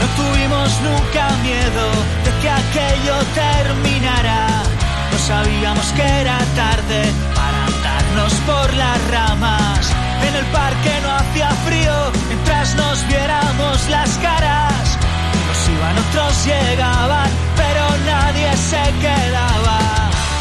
[0.00, 1.86] No tuvimos nunca miedo
[2.24, 4.46] de que aquello terminara.
[5.12, 7.00] No sabíamos que era tarde
[7.34, 9.90] para andarnos por las ramas.
[10.26, 14.98] En el parque no hacía frío mientras nos viéramos las caras.
[15.42, 19.78] Unos iban, otros llegaban, pero nadie se quedaba.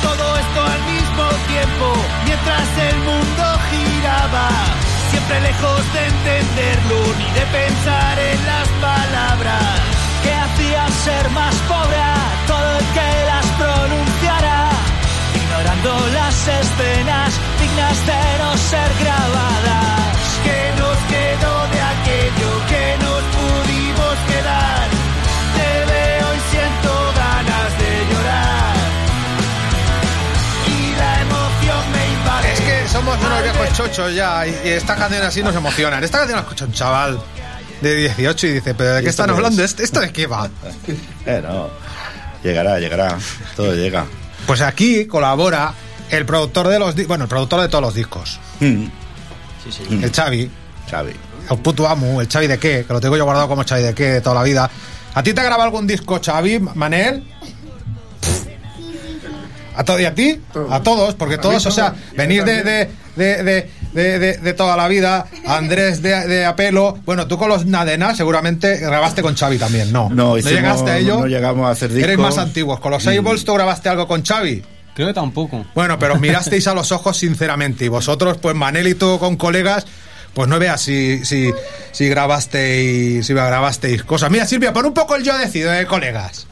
[0.02, 1.88] Todo esto al mismo tiempo,
[2.26, 4.50] mientras el mundo giraba.
[5.12, 9.80] Siempre lejos de entenderlo ni de pensar en las palabras
[10.24, 14.70] que hacían ser más pobre a todo el que las pronunciara,
[15.42, 20.16] ignorando las escenas dignas de no ser grabadas.
[20.46, 24.97] Que nos quedó de aquello que nos pudimos quedar.
[32.98, 36.04] Somos unos viejos chochos ya y, y esta canción así nos emocionan.
[36.04, 37.20] Esta canción la escucha un chaval
[37.80, 39.64] de 18 y dice, ¿pero de ¿Y qué están hablando?
[39.64, 39.80] es?
[39.80, 40.50] ¿Esto de qué va?
[41.28, 41.70] Eh, no.
[42.44, 43.18] Llegará, llegará.
[43.56, 44.06] Todo llega.
[44.48, 45.74] Pues aquí colabora
[46.10, 48.40] el productor de los bueno, el productor de todos los discos.
[48.62, 48.86] Mm.
[50.02, 50.50] El Xavi.
[50.90, 51.14] Xavi.
[51.52, 53.94] El puto amo, el Xavi de qué, que lo tengo yo guardado como Xavi de
[53.94, 54.72] qué de toda la vida.
[55.14, 57.24] ¿A ti te ha grabado algún disco, Xavi, Manel?
[59.78, 60.42] ¿A, to- y a ti?
[60.72, 64.76] A todos, porque todos, o sea, venís de, de, de, de, de- de- de toda
[64.76, 69.58] la vida, Andrés de, de Apelo, bueno, tú con los Nadenas seguramente grabaste con Xavi
[69.58, 70.10] también, ¿no?
[70.10, 71.20] No, hicimos- llegaste a ello?
[71.20, 72.26] no llegamos a hacer Eres discos.
[72.26, 74.64] más antiguos, con los Sables tú grabaste algo con Xavi.
[74.96, 75.64] Creo que tampoco.
[75.76, 77.86] Bueno, pero mirasteis a los ojos sinceramente.
[77.86, 79.86] Y vosotros, pues Manel y tú con colegas,
[80.34, 81.52] pues no veas si, si,
[81.92, 84.32] si grabasteis, si grabasteis cosas.
[84.32, 86.48] Mira, Silvia, pon un poco el yo decido, eh, colegas.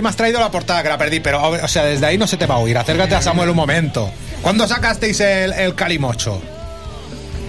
[0.00, 2.36] Me has traído la portada, que la perdí, pero, o sea, desde ahí no se
[2.36, 2.78] te va a oír.
[2.78, 4.10] Acércate a Samuel un momento.
[4.40, 6.40] ¿Cuándo sacasteis el, el Calimocho?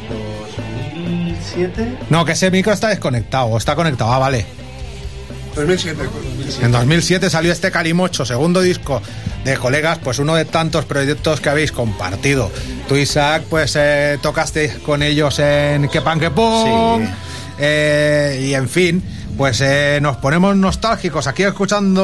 [0.10, 1.98] 2007.
[2.10, 4.46] No, que ese micro está desconectado, o está conectado, ah, vale.
[5.56, 6.02] 2007.
[6.64, 9.02] En 2007 salió este Calimocho, segundo disco
[9.44, 12.52] de colegas, pues uno de tantos proyectos que habéis compartido.
[12.88, 17.08] Tú, Isaac, pues eh, tocaste con ellos en Que Pan Que Pon,
[17.60, 19.04] eh, y en fin,
[19.38, 22.03] pues eh, nos ponemos nostálgicos aquí escuchando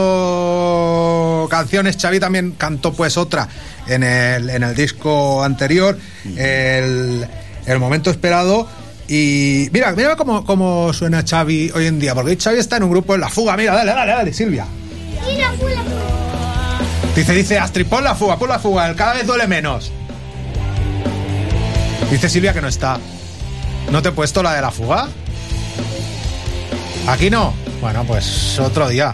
[1.49, 1.97] canciones.
[1.99, 3.47] Xavi también cantó pues otra
[3.87, 5.97] en el, en el disco anterior,
[6.35, 7.27] el,
[7.65, 8.67] el momento esperado.
[9.07, 12.91] Y mira, mira cómo, cómo suena Xavi hoy en día, porque Xavi está en un
[12.91, 13.57] grupo en la fuga.
[13.57, 14.65] Mira, dale, dale, dale, Silvia.
[15.59, 15.81] Fula,
[17.15, 19.91] Dice, dice Astrid, pon la fuga, pon la fuga, el cada vez duele menos.
[22.09, 22.99] Dice Silvia que no está.
[23.91, 25.07] ¿No te he puesto la de la fuga?
[27.09, 27.55] ¿Aquí no?
[27.81, 29.11] Bueno, pues otro día.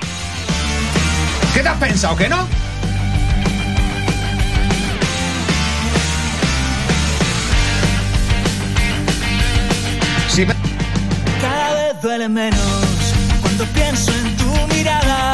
[1.54, 2.46] ¿Qué te has pensado, que no?
[10.28, 10.46] Si
[11.40, 12.60] Cada vez duele menos
[13.42, 15.32] cuando pienso en tu mirada.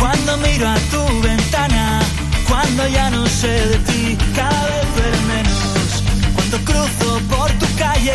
[0.00, 2.00] Cuando miro a tu ventana,
[2.48, 6.02] cuando ya no sé de ti, cada vez duele menos.
[6.34, 8.14] Cuando cruzo por tu calle,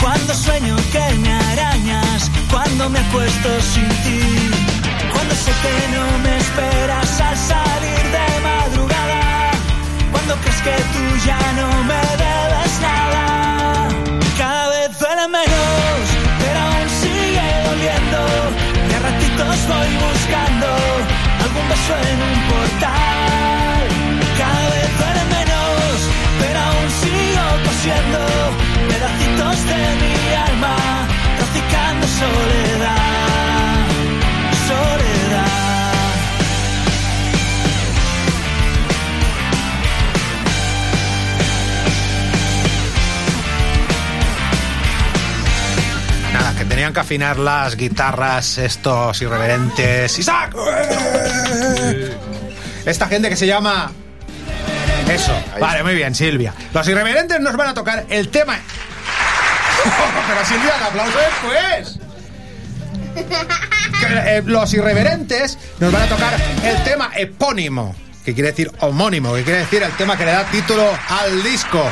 [0.00, 4.50] cuando sueño que me arañas, cuando me acuesto sin ti,
[5.12, 8.30] cuando sé que no me esperas al salir de
[10.62, 13.88] que tú ya no me debes nada.
[14.36, 16.00] Cada vez duele menos,
[16.40, 18.20] pero aún sigue doliendo.
[18.88, 20.68] Y a ratitos voy buscando
[21.44, 23.84] algún beso en un portal.
[24.40, 25.94] Cada vez duele menos,
[26.40, 28.69] pero aún sigo cosiendo
[29.40, 30.76] de mi alma,
[31.38, 33.86] traficando soledad,
[34.68, 35.46] soledad.
[46.34, 50.18] Nada, que tenían que afinar las guitarras estos irreverentes.
[50.18, 50.54] ¡Isaac!
[52.84, 53.90] Esta gente que se llama...
[55.08, 56.52] Eso, vale, muy bien, Silvia.
[56.74, 58.58] Los irreverentes nos van a tocar el tema...
[60.28, 61.98] Pero Silvia, el aplauso después.
[64.00, 66.34] Que, eh, los irreverentes nos van a tocar
[66.64, 70.44] el tema epónimo, que quiere decir homónimo, que quiere decir el tema que le da
[70.44, 71.82] título al disco.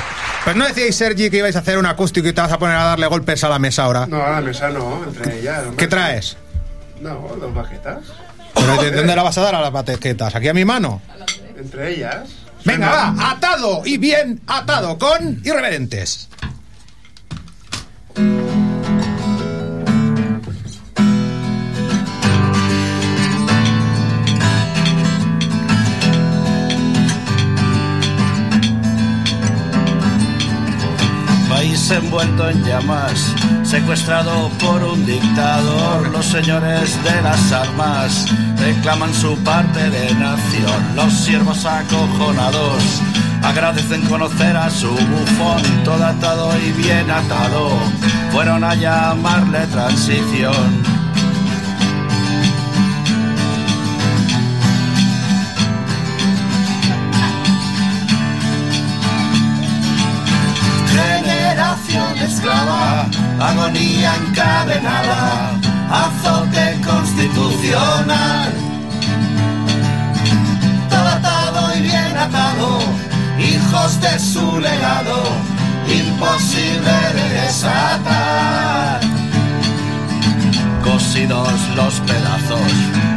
[0.44, 2.76] Pues no decíais, Sergi, que ibais a hacer un acústico y te vas a poner
[2.76, 4.07] a darle golpes a la mesa ahora.
[4.07, 5.64] No, a la mesa no, entre ellas.
[5.76, 6.36] ¿Qué traes?
[7.01, 8.05] No, dos baquetas.
[8.55, 10.34] ¿Pero de dónde la vas a dar a las batequetas?
[10.34, 11.03] ¿Aquí a mi mano?
[11.57, 12.28] Entre ellas.
[12.64, 16.28] Venga, va, atado y bien atado con irreverentes.
[31.91, 36.09] Envuelto en llamas, secuestrado por un dictador.
[36.11, 38.26] Los señores de las armas
[38.59, 40.97] reclaman su parte de nación.
[40.97, 43.03] Los siervos acojonados
[43.43, 47.70] agradecen conocer a su bufón, todo atado y bien atado.
[48.32, 50.97] Fueron a llamarle transición.
[63.41, 65.53] Agonía encadenada,
[65.91, 68.53] azote constitucional.
[70.91, 72.80] Todo atado y bien atado,
[73.39, 75.22] hijos de su legado,
[75.86, 79.01] imposible de desatar.
[80.82, 82.72] Cosidos los pedazos,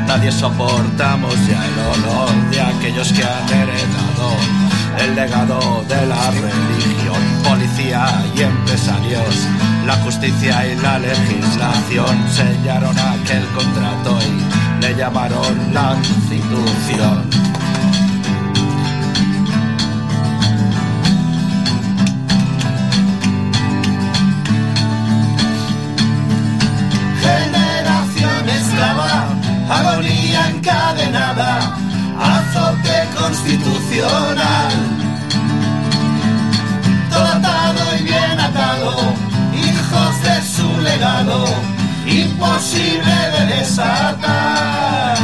[0.08, 7.22] nadie soportamos ya el olor de aquellos que han heredado el legado de la religión,
[7.44, 9.48] policía y empresarios,
[9.86, 17.61] la justicia y la legislación sellaron aquel contrato y le llamaron la constitución.
[42.42, 45.18] Imposible de desatar.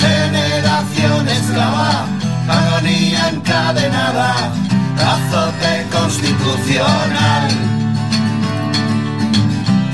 [0.00, 2.06] Generación esclava,
[2.46, 4.34] agonía encadenada,
[5.14, 7.48] azote constitucional.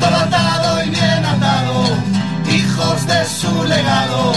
[0.01, 1.84] Todo atado y bien atado,
[2.51, 4.32] hijos de su legado,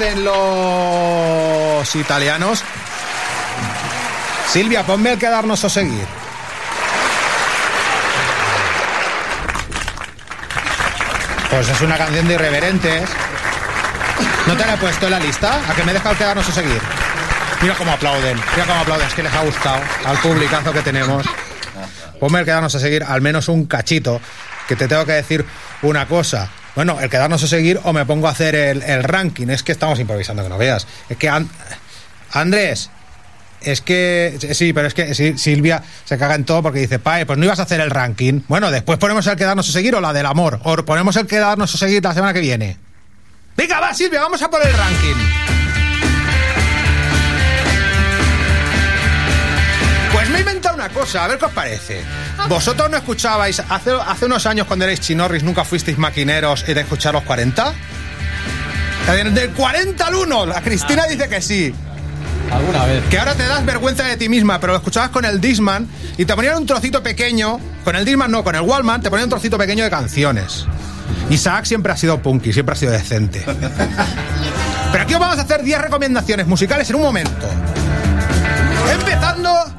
[0.00, 2.62] Los italianos.
[4.48, 6.06] Silvia, ponme el quedarnos o seguir.
[11.50, 13.08] Pues es una canción de irreverentes.
[14.46, 15.60] ¿No te la he puesto en la lista?
[15.68, 16.80] ¿A que me he dejado quedarnos o seguir?
[17.60, 21.26] Mira cómo aplauden, mira cómo aplauden, es que les ha gustado al publicazo que tenemos.
[22.20, 24.20] Ponme el quedarnos a seguir al menos un cachito,
[24.68, 25.44] que te tengo que decir
[25.82, 26.48] una cosa.
[26.78, 29.48] Bueno, el quedarnos a seguir o me pongo a hacer el, ranking.
[29.48, 30.86] Es que estamos improvisando, que no veas.
[31.08, 31.50] Es que An-
[32.30, 32.88] Andrés,
[33.60, 37.36] es que sí, pero es que Silvia se caga en todo porque dice, Pae, pues
[37.36, 38.42] no ibas a hacer el ranking.
[38.46, 40.60] Bueno, después ponemos el quedarnos a seguir o la del amor.
[40.62, 42.76] O ponemos el quedarnos a seguir la semana que viene.
[43.56, 45.57] Venga, va, Silvia, vamos a por el ranking.
[50.88, 52.02] Una cosa, a ver qué os parece.
[52.48, 56.80] ¿Vosotros no escuchabais hace, hace unos años cuando erais chinorris, nunca fuisteis maquineros y de
[56.80, 57.72] escuchar los 40?
[59.32, 61.74] Del 40 al 1, la Cristina dice que sí.
[62.52, 63.04] Alguna vez.
[63.10, 65.86] Que ahora te das vergüenza de ti misma, pero lo escuchabas con el Disman
[66.16, 69.24] y te ponían un trocito pequeño, con el Disman no, con el Wallman, te ponían
[69.24, 70.66] un trocito pequeño de canciones.
[71.30, 73.44] Isaac siempre ha sido punky, siempre ha sido decente.
[74.92, 77.48] Pero aquí os vamos a hacer 10 recomendaciones musicales en un momento.
[78.92, 79.77] Empezando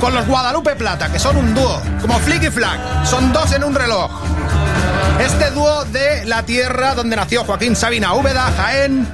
[0.00, 3.62] con los Guadalupe Plata, que son un dúo, como Flick y Flack, son dos en
[3.62, 4.10] un reloj.
[5.20, 9.06] Este dúo de la tierra donde nació Joaquín Sabina Úbeda, Jaén,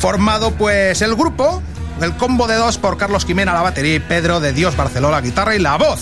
[0.00, 1.62] formado pues el grupo,
[2.00, 5.20] el combo de dos por Carlos Quimena la batería y Pedro de Dios Barceló la
[5.20, 6.00] guitarra y la voz.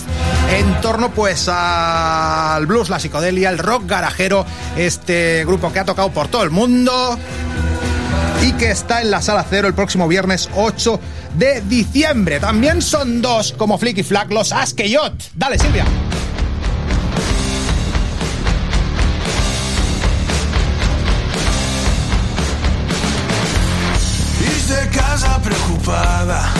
[0.51, 6.09] En torno pues al blues, la psicodelia, el rock garajero, este grupo que ha tocado
[6.09, 7.19] por todo el mundo
[8.41, 10.99] y que está en la sala cero el próximo viernes 8
[11.35, 12.39] de diciembre.
[12.39, 15.13] También son dos como Flick y Flack, los Askeyot.
[15.35, 15.85] Dale Silvia.
[24.63, 26.53] de casa preocupada.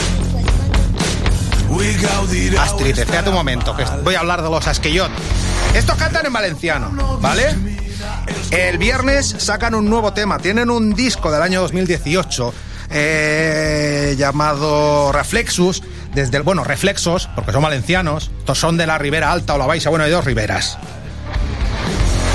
[2.59, 5.09] Astrid, espérate un momento, que voy a hablar de los Askeyot.
[5.73, 7.55] Estos cantan en valenciano, ¿vale?
[8.51, 12.53] El viernes sacan un nuevo tema, tienen un disco del año 2018
[12.91, 15.81] eh, llamado Reflexus,
[16.13, 19.65] desde el, bueno, Reflexos, porque son valencianos, estos son de la Ribera Alta o la
[19.65, 20.77] Baixa, bueno, hay dos riberas.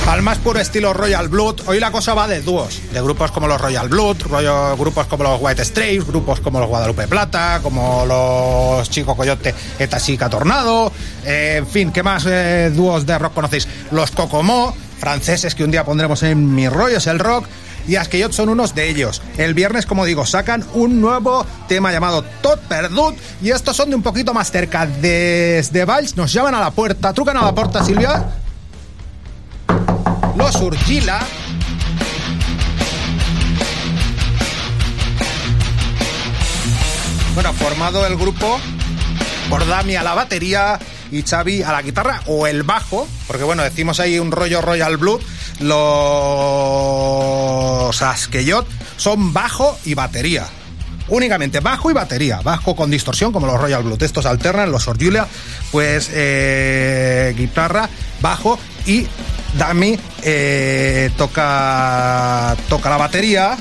[0.09, 3.47] Al más puro estilo Royal Blood, hoy la cosa va de dúos, de grupos como
[3.47, 4.17] los Royal Blood,
[4.79, 10.31] grupos como los White Straits, grupos como los Guadalupe Plata, como los Chico Coyote Etasica
[10.31, 10.91] Tornado,
[11.27, 13.69] eh, en fin, ¿qué más eh, dúos de rock conocéis?
[13.91, 17.47] Los Kokomo, franceses que un día pondremos en Mi Rollo es el Rock,
[17.89, 19.23] y Askeyot son unos de ellos.
[19.39, 23.97] El viernes, como digo, sacan un nuevo tema llamado Tot Perdut y estos son de
[23.97, 24.87] un poquito más cerca.
[24.87, 27.15] Desde Valls nos llaman a la puerta.
[27.15, 28.27] ¿Trucan a la puerta, Silvia?
[30.37, 31.21] Los Urgila.
[37.35, 38.61] Bueno, formado el grupo
[39.49, 40.79] por Dami a la batería
[41.11, 44.97] y Xavi a la guitarra o el bajo, porque bueno, decimos ahí un rollo Royal
[44.97, 45.21] Blood,
[45.61, 45.73] los
[48.03, 50.47] Askeyot son bajo y batería.
[51.11, 54.03] Únicamente bajo y batería, bajo con distorsión como los Royal Blood.
[54.03, 55.27] Estos alternan, los Orjulia,
[55.73, 57.89] pues eh, guitarra,
[58.21, 59.07] bajo y
[59.57, 63.57] Dami eh, toca, toca la batería.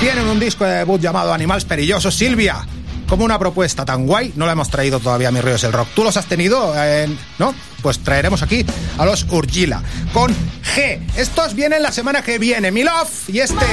[0.00, 2.14] Tienen un disco de debut llamado Animales Perillosos.
[2.14, 2.64] Silvia,
[3.08, 5.88] como una propuesta tan guay, no la hemos traído todavía a Mi Ríos el Rock.
[5.94, 6.74] ¿Tú los has tenido?
[6.76, 7.54] Eh, ¿No?
[7.82, 8.64] Pues traeremos aquí
[8.98, 9.82] a los Urgila.
[10.12, 10.34] Con
[10.76, 11.00] G.
[11.16, 12.70] Estos vienen la semana que viene.
[12.70, 13.66] Mi love y este...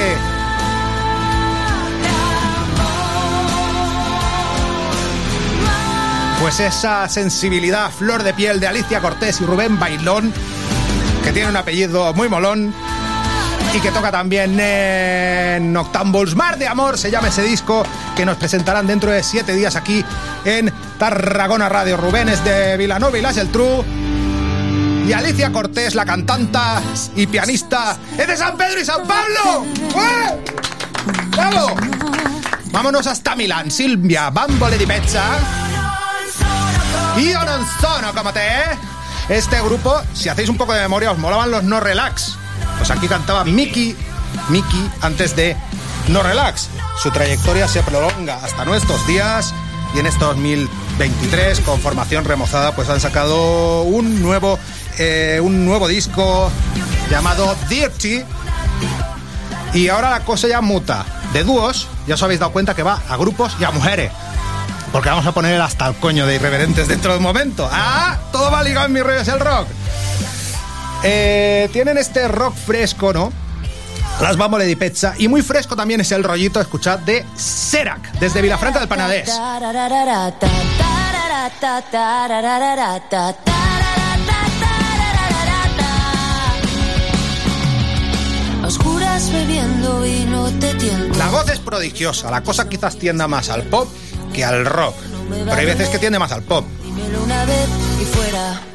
[6.42, 10.32] Pues esa sensibilidad flor de piel de Alicia Cortés y Rubén Bailón,
[11.24, 12.74] que tiene un apellido muy molón
[13.76, 16.36] y que toca también en Noctambules.
[16.36, 17.84] Mar de Amor se llama ese disco
[18.16, 20.04] que nos presentarán dentro de siete días aquí
[20.46, 21.98] en Tarragona Radio.
[21.98, 23.84] Rubén es de Vilanova y Las el True.
[25.06, 26.82] Y Alicia Cortés, la cantanta
[27.16, 29.66] y pianista, es de San Pedro y San Pablo.
[29.96, 30.44] ¡Eh!
[31.32, 31.76] ¡Bravo!
[32.72, 33.70] Vámonos hasta Milán.
[33.70, 35.24] Silvia, bambole di pezza.
[37.18, 38.78] Yo non sono te.
[39.28, 42.38] Este grupo, si hacéis un poco de memoria, os molaban los No Relax.
[42.86, 43.98] Pues aquí cantaba Mickey,
[44.50, 45.58] Mickey antes de
[46.10, 46.70] No Relax.
[47.02, 49.56] Su trayectoria se prolonga hasta nuestros días
[49.96, 54.60] y en este 2023, con formación remozada, pues han sacado un nuevo,
[55.00, 56.52] eh, un nuevo disco
[57.10, 58.24] llamado Dirty.
[59.74, 61.08] Y ahora la cosa ya muta.
[61.34, 64.12] De dúos, ya os habéis dado cuenta que va a grupos y a mujeres.
[64.92, 67.68] Porque vamos a poner hasta el coño de irreverentes dentro de un momento.
[67.72, 68.20] ¡Ah!
[68.32, 69.70] Todo va ligado en mi rollo es el rock.
[71.08, 73.32] Eh, tienen este rock fresco, ¿no?
[74.22, 75.14] Las Bambole di Pezza.
[75.20, 79.30] Y muy fresco también es el rollito, escuchad, de Serac, desde Vilafranca del Panadés.
[88.66, 90.02] Oscuras bebiendo
[90.60, 91.18] te.
[91.20, 93.88] La voz es prodigiosa, la cosa quizás tienda más al pop
[94.34, 94.96] que al rock.
[95.30, 96.66] Pero hay veces que tiende más al pop.
[96.84, 97.68] Dímelo una vez
[98.02, 98.75] y fuera.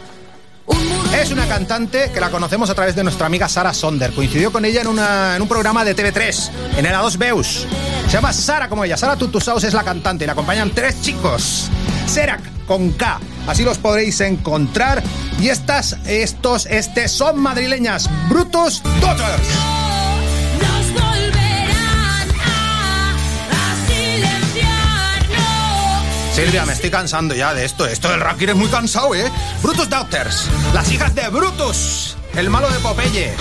[1.13, 4.13] Es una cantante que la conocemos a través de nuestra amiga Sara Sonder.
[4.13, 4.89] Coincidió con ella en,
[5.37, 7.67] en un programa de TV3, en el A2 Beus.
[8.07, 8.97] Se llama Sara como ella.
[8.97, 11.69] Sara Tutusaus es la cantante y la acompañan tres chicos.
[12.07, 13.21] Serac con K.
[13.47, 15.03] Así los podréis encontrar.
[15.41, 18.09] Y estas, estos, este son madrileñas.
[18.29, 19.80] Brutus Daughters.
[26.41, 27.87] Silvia, me estoy cansando ya de esto.
[27.87, 29.31] Esto del ranking es muy cansado, ¿eh?
[29.63, 33.35] Brutus Daughters, las hijas de Brutus, el malo de Popeye.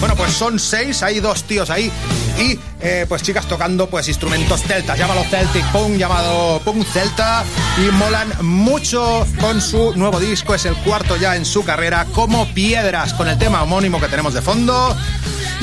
[0.00, 1.90] Bueno, pues son seis, hay dos tíos ahí
[2.38, 7.42] y eh, pues chicas tocando pues instrumentos celtas, llámalo Celtic Punk, llamado Punk Celta
[7.78, 12.46] y molan mucho con su nuevo disco, es el cuarto ya en su carrera, como
[12.52, 14.94] piedras, con el tema homónimo que tenemos de fondo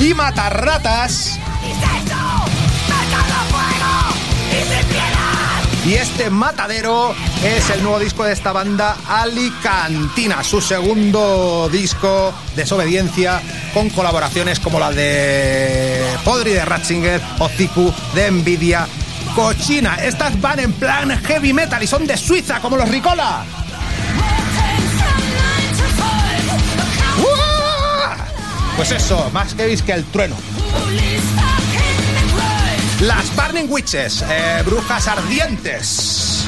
[0.00, 1.38] y Matarratas.
[5.90, 13.42] Y este matadero es el nuevo disco de esta banda Alicantina, su segundo disco desobediencia
[13.74, 18.86] con colaboraciones como la de Podri de Ratzinger o Ziku de Nvidia
[19.34, 19.96] Cochina.
[19.96, 23.44] Estas van en plan heavy metal y son de Suiza como los Ricola.
[28.76, 30.36] Pues eso, más heavy que el trueno.
[33.00, 36.44] Las Burning Witches, eh, brujas ardientes.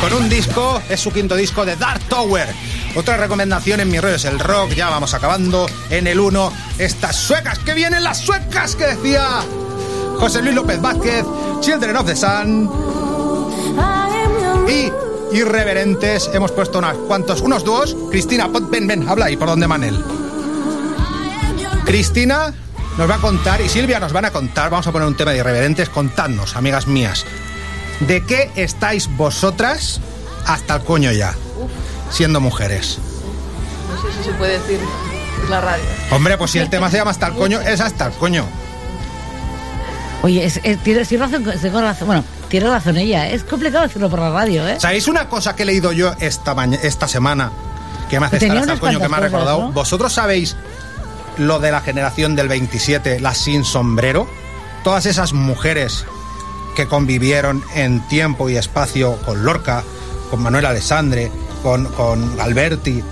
[0.00, 2.48] Con un disco, es su quinto disco de Dark Tower.
[2.96, 5.66] Otra recomendación en mi rollo es el rock, ya vamos acabando.
[5.90, 9.26] En el 1, estas suecas, que vienen las suecas que decía
[10.18, 11.26] José Luis López Vázquez,
[11.60, 12.70] Children of the Sun.
[14.68, 17.94] Y irreverentes, hemos puesto unos cuantos, unos dúos.
[18.10, 20.02] Cristina, ven, ven, habla ahí, por donde Manel.
[21.84, 22.54] Cristina
[22.98, 25.30] nos va a contar y Silvia nos van a contar, vamos a poner un tema
[25.32, 27.24] de irreverentes, contadnos, amigas mías,
[28.00, 30.00] ¿de qué estáis vosotras
[30.46, 31.34] hasta el coño ya,
[32.10, 32.98] siendo mujeres?
[33.94, 34.78] No sé si se puede decir.
[35.42, 35.82] Es la radio.
[36.10, 38.46] Hombre, pues si el tema se llama hasta el coño, es hasta el coño.
[40.22, 43.28] Oye, es, es- tiene, tiene razón, tengo razón, bueno, tiene razón ella.
[43.28, 44.78] Es complicado decirlo por la radio, ¿eh?
[44.78, 47.50] ¿Sabéis una cosa que he leído yo esta, esta semana
[48.08, 49.60] que me hace estar hasta el coño, que me ha recordado?
[49.62, 49.72] ¿no?
[49.72, 50.54] ¿Vosotros sabéis
[51.38, 54.26] lo de la generación del 27, las sin sombrero?
[54.84, 56.04] Todas esas mujeres
[56.76, 59.84] que convivieron en tiempo y espacio con Lorca,
[60.30, 61.30] con Manuel Alessandre,
[61.62, 63.02] con, con Alberti,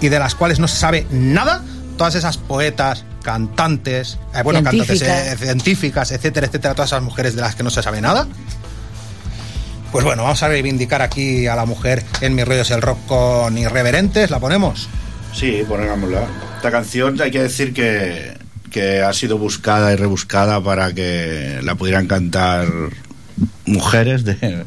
[0.00, 1.64] y de las cuales no se sabe nada,
[1.96, 5.32] todas esas poetas, cantantes, eh, bueno, cantantes Científicas.
[5.32, 8.26] eh, científicas, etcétera, etcétera, todas esas mujeres de las que no se sabe nada.
[9.90, 12.98] Pues bueno, vamos a reivindicar aquí a la mujer en Mi rollo es el rock
[13.06, 14.88] con irreverentes, ¿la ponemos?
[15.32, 16.26] Sí, ponémosla.
[16.56, 18.36] Esta canción hay que decir que,
[18.70, 22.68] que ha sido buscada y rebuscada para que la pudieran cantar
[23.66, 24.64] mujeres de,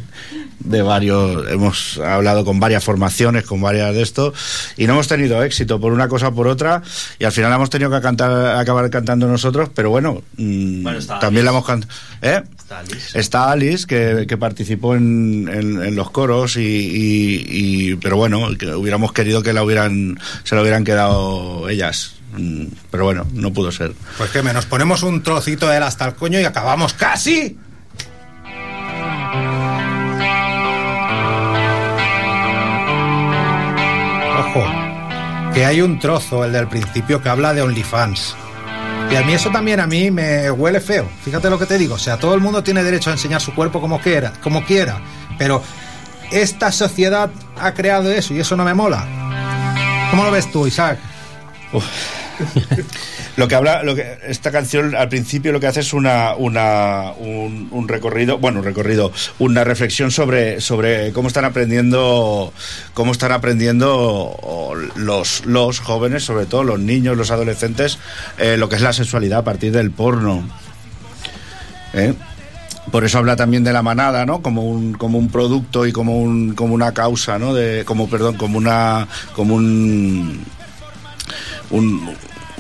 [0.60, 1.50] de varios.
[1.50, 4.34] Hemos hablado con varias formaciones, con varias de esto,
[4.78, 6.82] y no hemos tenido éxito por una cosa o por otra,
[7.20, 11.00] y al final la hemos tenido que cantar, acabar cantando nosotros, pero bueno, mm, Bueno,
[11.20, 11.94] también la hemos cantado.
[12.22, 12.42] ¿Eh?
[12.72, 13.20] Está Alice.
[13.20, 17.46] Está Alice, que, que participó en, en- en los coros, y, y-
[17.92, 22.14] y- pero bueno, que hubiéramos querido que la hubieran, se la hubieran quedado ellas.
[22.38, 23.92] Mm, Pero bueno, no pudo ser.
[24.18, 27.58] Pues que me nos ponemos un trocito de él hasta el coño y acabamos casi.
[34.40, 34.66] Ojo,
[35.54, 38.36] que hay un trozo, el del principio, que habla de OnlyFans.
[39.12, 41.10] Y a mí eso también a mí me huele feo.
[41.24, 41.96] Fíjate lo que te digo.
[41.96, 45.02] O sea, todo el mundo tiene derecho a enseñar su cuerpo como quiera, como quiera.
[45.38, 45.62] Pero
[46.32, 49.06] esta sociedad ha creado eso y eso no me mola.
[50.12, 50.98] ¿Cómo lo ves tú, Isaac?
[53.38, 57.12] Lo que habla, lo que esta canción al principio lo que hace es una, una
[57.14, 62.54] un, recorrido, bueno, un recorrido, una reflexión sobre, sobre cómo están aprendiendo,
[62.94, 68.00] cómo están aprendiendo los, los jóvenes, sobre todo los niños, los adolescentes,
[68.38, 70.48] eh, lo que es la sexualidad a partir del porno.
[71.94, 72.14] ¿Eh?
[72.92, 74.42] Por eso habla también de la manada, ¿no?
[74.42, 77.54] Como un, como un producto y como un, como una causa, ¿no?
[77.54, 80.44] De, como, perdón, como una, como un,
[81.70, 82.16] un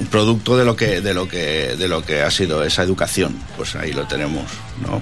[0.07, 3.35] producto de lo que de lo que de lo que ha sido esa educación.
[3.57, 4.45] Pues ahí lo tenemos
[4.81, 5.01] no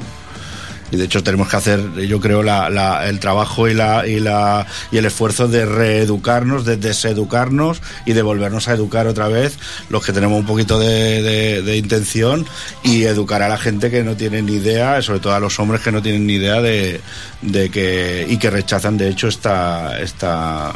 [0.91, 4.65] y de hecho tenemos que hacer yo creo la, el trabajo y la y la
[4.91, 10.03] y el esfuerzo de reeducarnos de deseducarnos y de volvernos a educar otra vez los
[10.03, 12.47] que tenemos un poquito de, de- de intención
[12.83, 15.81] y educar a la gente que no tiene ni idea sobre todo a los hombres
[15.81, 17.01] que no tienen ni idea de,
[17.41, 20.73] de que y que rechazan de hecho esta esta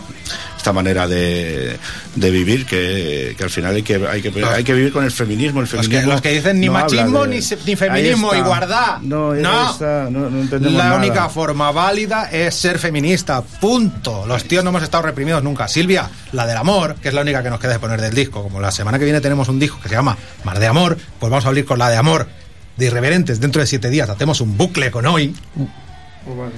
[0.57, 1.77] esta manera de,
[2.15, 5.11] de vivir que, que al final hay que, hay que hay que vivir con el
[5.11, 7.75] feminismo el Los que, feminismo los que dicen ni no machismo de- ni, se- ni
[7.75, 8.99] feminismo, igualdad.
[9.01, 9.71] No, no.
[9.71, 10.95] está, no, no entendemos La nada.
[10.99, 13.41] única forma válida es ser feminista.
[13.41, 14.25] Punto.
[14.25, 15.67] Los tíos no hemos estado reprimidos nunca.
[15.67, 18.41] Silvia, la del amor, que es la única que nos queda de poner del disco.
[18.41, 21.29] Como la semana que viene tenemos un disco que se llama Mar de Amor, pues
[21.29, 22.29] vamos a abrir con la de amor
[22.77, 23.41] de Irreverentes.
[23.41, 25.35] Dentro de siete días hacemos un bucle con hoy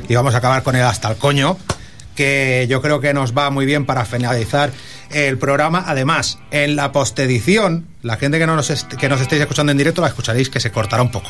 [0.07, 1.57] y vamos a acabar con el hasta el coño,
[2.16, 4.72] que yo creo que nos va muy bien para finalizar
[5.11, 5.84] el programa.
[5.88, 10.01] Además, en la postedición, la gente que no nos, que nos estéis escuchando en directo
[10.01, 11.30] la escucharéis que se cortará un poco.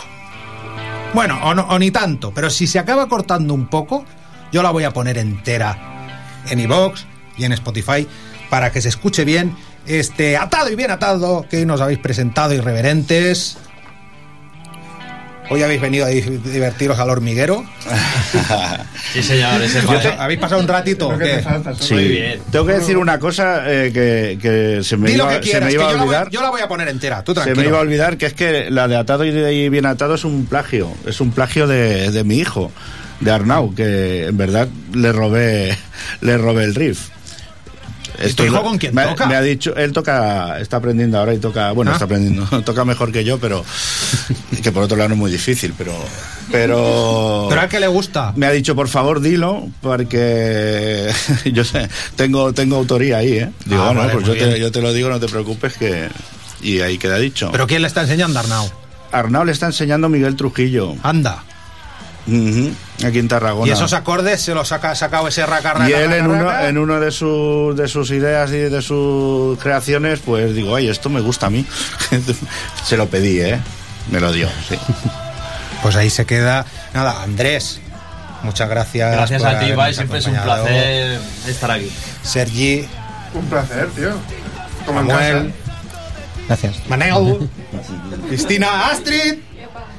[1.14, 4.06] Bueno, o, o ni tanto, pero si se acaba cortando un poco,
[4.52, 5.78] yo la voy a poner entera
[6.50, 7.04] en iVoox
[7.38, 8.08] y en Spotify
[8.50, 9.56] para que se escuche bien
[9.88, 13.58] este atado y bien atado que nos habéis presentado, irreverentes.
[15.50, 17.64] Hoy habéis venido a di- divertiros al hormiguero.
[19.14, 20.10] Sí, señor, ese Yo pase.
[20.10, 21.08] te- ¿Habéis pasado un ratito?
[21.08, 21.42] o qué?
[21.80, 22.20] Sí.
[22.52, 25.72] Tengo que decir una cosa eh, que, que se me Di lo iba, se que
[25.72, 26.30] yo a la, voy, olvidar.
[26.32, 27.62] yo la voy a poner entera, tú Se tranquilo.
[27.62, 30.46] me iba a olvidar que es que la de atado y bien atado es un
[30.48, 30.92] plagio.
[31.06, 32.72] Es un plagio de, de mi hijo,
[33.22, 35.78] de Arnau, que en verdad le robé,
[36.22, 37.08] le robé el riff.
[38.24, 39.26] ¿Y tu hijo con quién me, toca?
[39.26, 41.94] Me ha dicho, él toca, está aprendiendo ahora y toca, bueno, Ah.
[41.96, 43.64] está aprendiendo, toca mejor que yo, pero
[44.64, 45.94] que por otro lado no es muy difícil, pero,
[46.52, 47.48] pero.
[47.50, 48.34] Pero a que le gusta.
[48.36, 51.12] Me ha dicho, por favor, dilo, porque
[51.52, 53.52] yo sé, tengo, tengo autoría ahí, ¿eh?
[53.66, 56.10] Digo, Ah, bueno, vale, pues yo te, yo te lo digo, no te preocupes, que.
[56.62, 57.50] Y ahí queda dicho.
[57.52, 58.70] ¿Pero quién le está enseñando a Arnau?
[59.12, 60.96] Arnau le está enseñando Miguel Trujillo.
[61.04, 61.44] Anda.
[62.28, 62.74] Ujú,
[63.06, 63.68] aquí en Tarragona.
[63.68, 66.44] Y esos acordes se los ha sacado ese raca, raca, Y él raca, en uno,
[66.44, 66.68] raca.
[66.70, 71.10] en uno de, sus, de sus ideas y de sus creaciones, pues digo, ay, esto
[71.10, 71.66] me gusta a mí.
[72.86, 73.60] se lo pedí, ¿eh?
[74.12, 74.76] Me lo dio, sí.
[75.82, 76.66] Pues ahí se queda.
[76.96, 77.80] Nada, Andrés.
[78.42, 79.12] Muchas gracias.
[79.12, 81.92] Gracias por a ti, Ibai, siempre es un placer estar aquí.
[82.24, 82.88] Sergi,
[83.36, 84.10] Un placer, tío.
[84.84, 85.54] Como Manuel,
[86.48, 86.76] Gracias.
[86.88, 87.50] Manel,
[88.28, 89.36] Cristina, Astrid.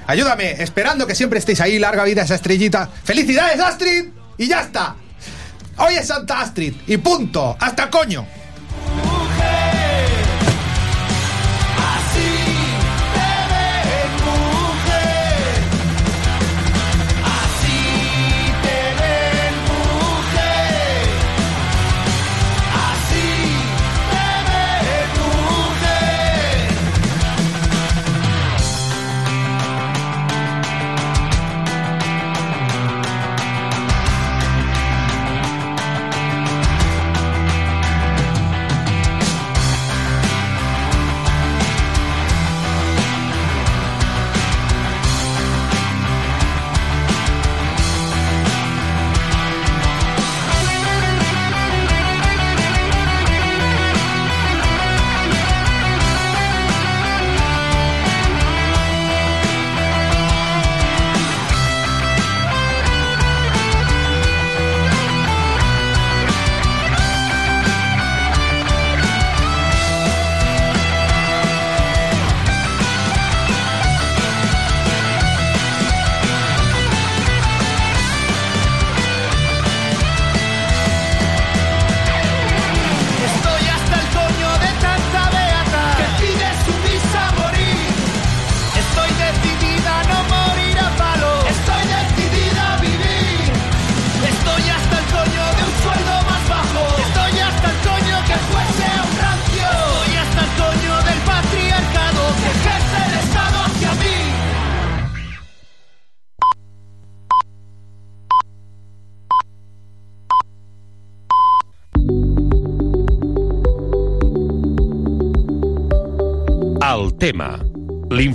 [0.06, 1.78] Ayúdame, esperando que siempre estéis ahí.
[1.78, 2.88] Larga vida esa estrellita.
[3.04, 4.06] ¡Felicidades, Astrid!
[4.38, 4.96] Y ya está.
[5.78, 6.74] Hoy es Santa Astrid.
[6.86, 7.56] Y punto.
[7.58, 8.26] Hasta coño.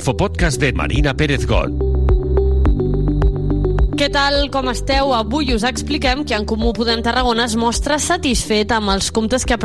[0.01, 1.75] L'infopodcast de Marina Pérez Got.
[3.93, 5.11] Què tal, com esteu?
[5.13, 9.53] Avui us expliquem que en Comú Podem Tarragona es mostra satisfet amb els comptes que
[9.53, 9.61] ha